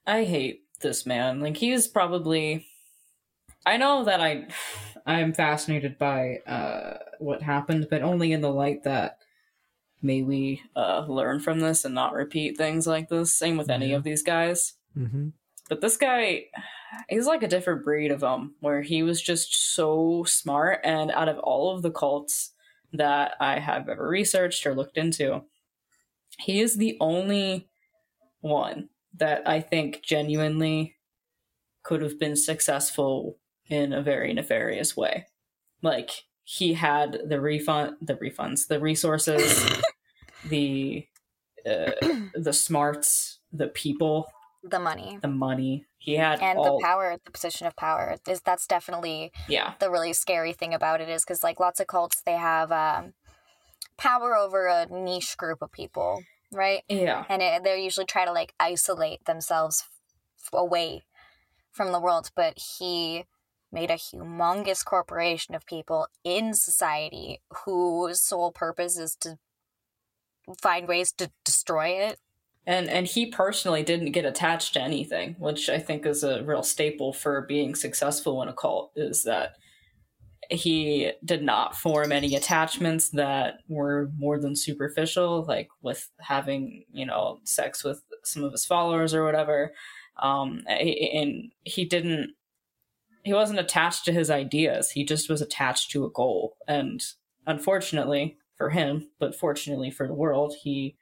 [0.04, 1.40] I hate this man.
[1.40, 2.66] Like he's probably
[3.64, 4.46] I know that I
[5.06, 9.18] I'm fascinated by uh what happened, but only in the light that
[10.02, 13.32] may we uh learn from this and not repeat things like this.
[13.34, 13.96] Same with any Yeah.
[13.96, 14.74] of these guys.
[14.96, 15.28] Mm-hmm.
[15.68, 16.44] But this guy
[17.08, 21.28] he's like a different breed of them, where he was just so smart and out
[21.28, 22.52] of all of the cults
[22.92, 25.42] that I have ever researched or looked into,
[26.38, 27.68] he is the only
[28.40, 30.96] one that I think genuinely
[31.82, 33.38] could have been successful
[33.68, 35.26] in a very nefarious way.
[35.82, 39.82] Like he had the refund, the refunds, the resources,
[40.48, 41.04] the
[41.68, 41.90] uh,
[42.34, 44.30] the smarts, the people,
[44.62, 45.86] the money the money.
[45.98, 48.14] He had and all, the power, the position of power.
[48.28, 51.88] Is that's definitely Yeah, the really scary thing about it is because like lots of
[51.88, 53.14] cults they have um,
[53.98, 56.22] power over a niche group of people,
[56.52, 56.84] right?
[56.88, 59.82] yeah, and it, they usually try to like isolate themselves
[60.52, 61.02] away
[61.72, 63.24] from the world but he
[63.72, 69.38] made a humongous corporation of people in society whose sole purpose is to
[70.62, 72.18] find ways to destroy it
[72.66, 76.64] and and he personally didn't get attached to anything, which I think is a real
[76.64, 78.90] staple for being successful in a cult.
[78.96, 79.52] Is that
[80.50, 87.06] he did not form any attachments that were more than superficial, like with having you
[87.06, 89.72] know sex with some of his followers or whatever.
[90.20, 92.32] Um, and he didn't.
[93.26, 94.92] He wasn't attached to his ideas.
[94.92, 96.56] He just was attached to a goal.
[96.68, 97.02] And
[97.44, 100.96] unfortunately for him, but fortunately for the world, he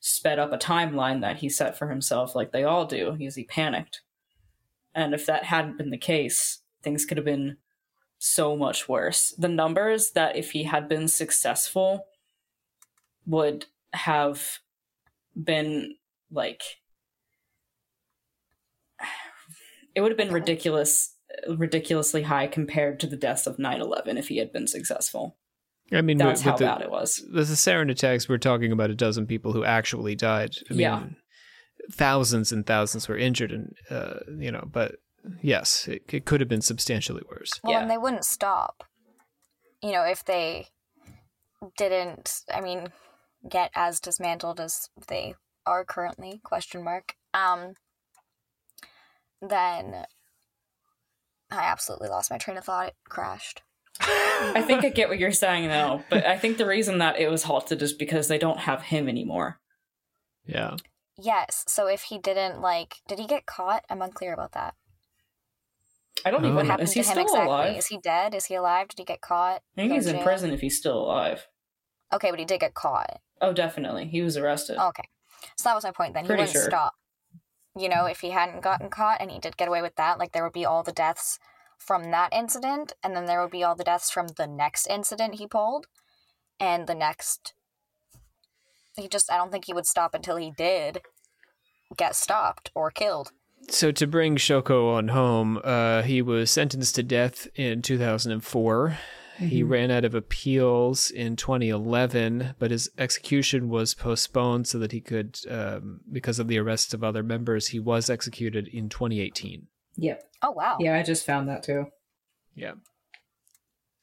[0.00, 3.44] sped up a timeline that he set for himself, like they all do, because he
[3.44, 4.00] panicked.
[4.92, 7.58] And if that hadn't been the case, things could have been
[8.18, 9.32] so much worse.
[9.38, 12.06] The numbers that if he had been successful
[13.24, 14.58] would have
[15.40, 15.94] been
[16.28, 16.62] like
[19.94, 21.12] it would have been ridiculous
[21.48, 25.36] ridiculously high compared to the deaths of 9-11 if he had been successful
[25.92, 28.72] I mean, that's with, how the, bad it was the, the sarin attacks, we're talking
[28.72, 30.56] about a dozen people who actually died.
[30.68, 31.04] I mean, Yeah.
[31.92, 34.96] thousands and thousands were injured, and uh, you know, but
[35.42, 37.52] yes, it, it could have been substantially worse.
[37.62, 37.82] well Yeah.
[37.82, 38.82] and they wouldn't stop
[39.82, 40.66] you know if they
[41.76, 42.88] didn't i mean
[43.48, 45.34] get as dismantled as they
[45.66, 47.74] are currently question mark um
[49.40, 50.04] then
[51.50, 53.62] i absolutely lost my train of thought it crashed
[53.98, 57.30] I think I get what you're saying though, but I think the reason that it
[57.30, 59.58] was halted is because they don't have him anymore.
[60.44, 60.76] Yeah,
[61.18, 61.64] Yes.
[61.66, 63.84] So if he didn't like, did he get caught?
[63.88, 64.74] I'm unclear about that.
[66.26, 66.48] I don't Oh.
[66.48, 66.70] even What know.
[66.72, 67.46] happened Is he to him still exactly?
[67.46, 67.76] alive?
[67.78, 68.34] Is he dead?
[68.34, 68.88] Is he alive?
[68.88, 69.62] Did he get caught?
[69.76, 70.24] I think he's in jail?
[70.24, 71.46] prison if he's still alive.
[72.12, 73.20] Okay, but he did get caught.
[73.40, 74.08] Oh, definitely.
[74.08, 74.76] He was arrested.
[74.78, 75.04] Okay.
[75.56, 76.12] So that was my point.
[76.12, 76.64] Then he Pretty wouldn't sure.
[76.70, 76.94] stop.
[77.76, 80.32] You know, if he hadn't gotten caught and he did get away with that, like
[80.32, 81.38] there would be all the deaths
[81.78, 85.34] from that incident, and then there would be all the deaths from the next incident
[85.34, 85.86] he pulled,
[86.58, 87.52] and the next.
[88.96, 91.02] He just, I don't think he would stop until he did
[91.96, 93.30] get stopped or killed.
[93.68, 98.98] So to bring Shoko on home, uh, he was sentenced to death in 2004.
[99.38, 99.68] He Mm-hmm.
[99.68, 105.38] ran out of appeals in 2011, but his execution was postponed so that he could,
[105.50, 109.66] um, because of the arrests of other members, he was executed in 2018.
[109.96, 110.22] Yep.
[110.42, 110.76] Oh, wow.
[110.80, 111.86] Yeah, I just found that too.
[112.54, 112.72] Yeah.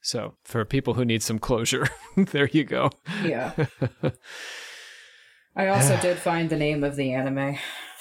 [0.02, 2.90] So for people who need some closure, there you go.
[3.24, 3.52] Yeah.
[5.56, 7.56] I also did find the name of the anime.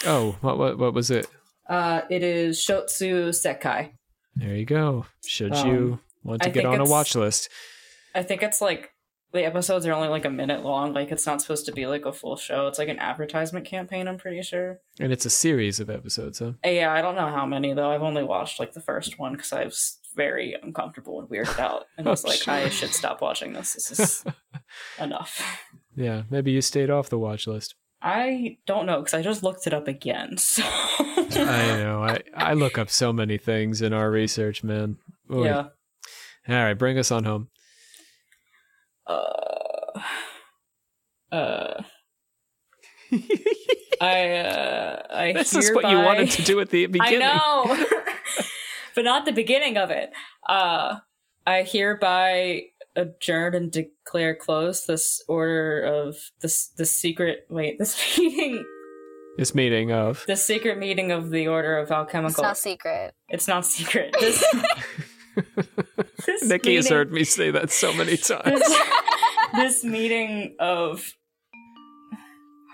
[0.05, 1.27] Oh, what what what was it?
[1.69, 3.91] Uh, it is Shotsu Sekai.
[4.35, 5.05] There you go.
[5.25, 7.49] Should Um, you want to I get on a watch list?
[8.15, 8.91] I think it's like
[9.31, 10.93] the episodes are only like a minute long.
[10.93, 12.67] Like it's not supposed to be like a full show.
[12.67, 14.07] It's like an advertisement campaign.
[14.07, 14.79] I'm pretty sure.
[14.99, 16.53] And it's a series of episodes, huh?
[16.65, 17.89] Uh, Yeah, I don't know how many though.
[17.91, 21.85] I've only watched like the first one because I was very uncomfortable and weirded out,
[21.97, 23.73] and was Oh, like, I should stop watching this.
[23.73, 24.25] This is
[24.99, 25.41] enough.
[25.95, 27.73] Yeah, maybe you stayed off the watch list.
[28.05, 30.37] I don't know because I just looked it up again.
[31.33, 32.03] So I know.
[32.03, 34.97] I, I look up so many things in our research, man.
[35.31, 35.45] Oy.
[35.45, 35.67] yeah.
[36.49, 37.47] All right, bring us on home.
[39.07, 40.01] Uh,
[41.31, 41.83] uh,
[44.01, 47.21] I uh, I this is what you wanted to do at the beginning.
[47.21, 47.85] I know,
[48.95, 50.11] but not the beginning of it.
[50.47, 50.99] Uh,
[51.45, 52.63] I hereby
[52.95, 57.45] adjourn and declare closed this order of this the secret.
[57.49, 58.65] Wait, this meeting,
[59.37, 60.23] This meeting of.
[60.27, 62.29] the secret meeting of the Order of Alchemical.
[62.31, 63.13] It's not secret.
[63.29, 64.15] It's not secret.
[64.19, 64.43] This,
[66.25, 68.59] this Nikki has heard me say that so many times.
[68.59, 68.79] This,
[69.53, 71.13] this meeting of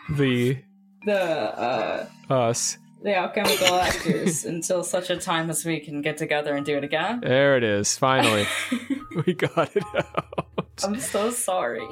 [0.09, 0.57] the
[1.05, 2.77] the uh, us.
[3.03, 6.83] the alchemical actors until such a time as we can get together and do it
[6.83, 7.21] again.
[7.21, 7.97] There it is.
[7.97, 8.47] Finally,
[9.25, 10.47] we got it out.
[10.83, 11.87] I'm so sorry.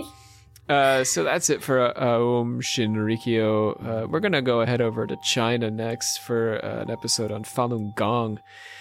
[0.69, 4.03] Uh, so that's it for uh, Aum Shinrikyo.
[4.03, 7.95] Uh, we're gonna go ahead over to China next for uh, an episode on Falun
[7.95, 8.39] Gong.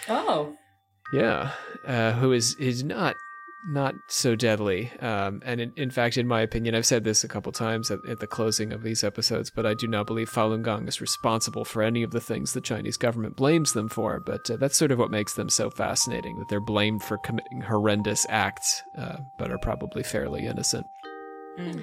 [0.09, 0.57] Oh,
[1.13, 1.53] Yeah,
[1.87, 3.17] uh, who is is not
[3.67, 4.93] not so deadly.
[5.01, 7.99] Um, and in, in fact, in my opinion, I've said this a couple times at,
[8.09, 11.65] at the closing of these episodes, but I do not believe Falun Gong is responsible
[11.65, 14.21] for any of the things the Chinese government blames them for.
[14.21, 17.63] But uh, that's sort of what makes them so fascinating that they're blamed for committing
[17.63, 20.87] horrendous acts, uh, but are probably fairly innocent.
[21.59, 21.83] Mm.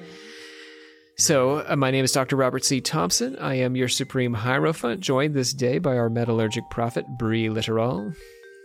[1.17, 2.35] So, uh, my name is Dr.
[2.35, 2.81] Robert C.
[2.81, 3.37] Thompson.
[3.37, 8.13] I am your Supreme Hierophant, joined this day by our metallurgic prophet, Brie Littoral.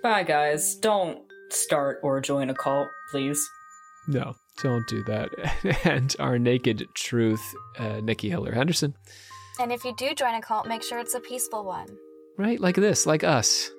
[0.02, 0.76] Bye, guys.
[0.76, 1.20] Don't
[1.50, 3.40] start or join a cult, please.
[4.06, 5.28] No, don't do that.
[5.84, 7.42] and our naked truth,
[7.78, 8.94] uh, Nikki Hiller Henderson.
[9.60, 11.88] And if you do join a cult, make sure it's a peaceful one.
[12.36, 13.70] Right, like this, like us.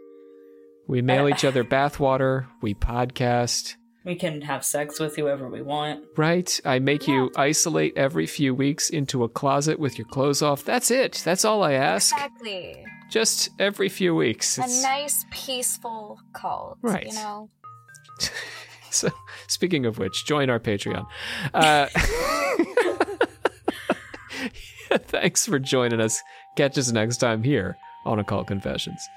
[0.87, 6.03] We mail each other bathwater, we podcast, We can have sex with whoever we want.
[6.17, 6.59] right?
[6.65, 10.65] I make you isolate every few weeks into a closet with your clothes off.
[10.65, 11.21] That's it.
[11.23, 12.13] That's all I ask.
[12.13, 12.83] Exactly.
[13.09, 14.57] Just every few weeks.
[14.57, 16.77] A nice, peaceful cult.
[16.81, 17.07] Right.
[17.07, 17.49] You know?
[18.91, 19.11] So,
[19.47, 21.05] speaking of which, join our Patreon.
[21.53, 21.85] Uh,
[25.07, 26.21] thanks for joining us.
[26.55, 29.07] Catch us next time here on Occult Confessions.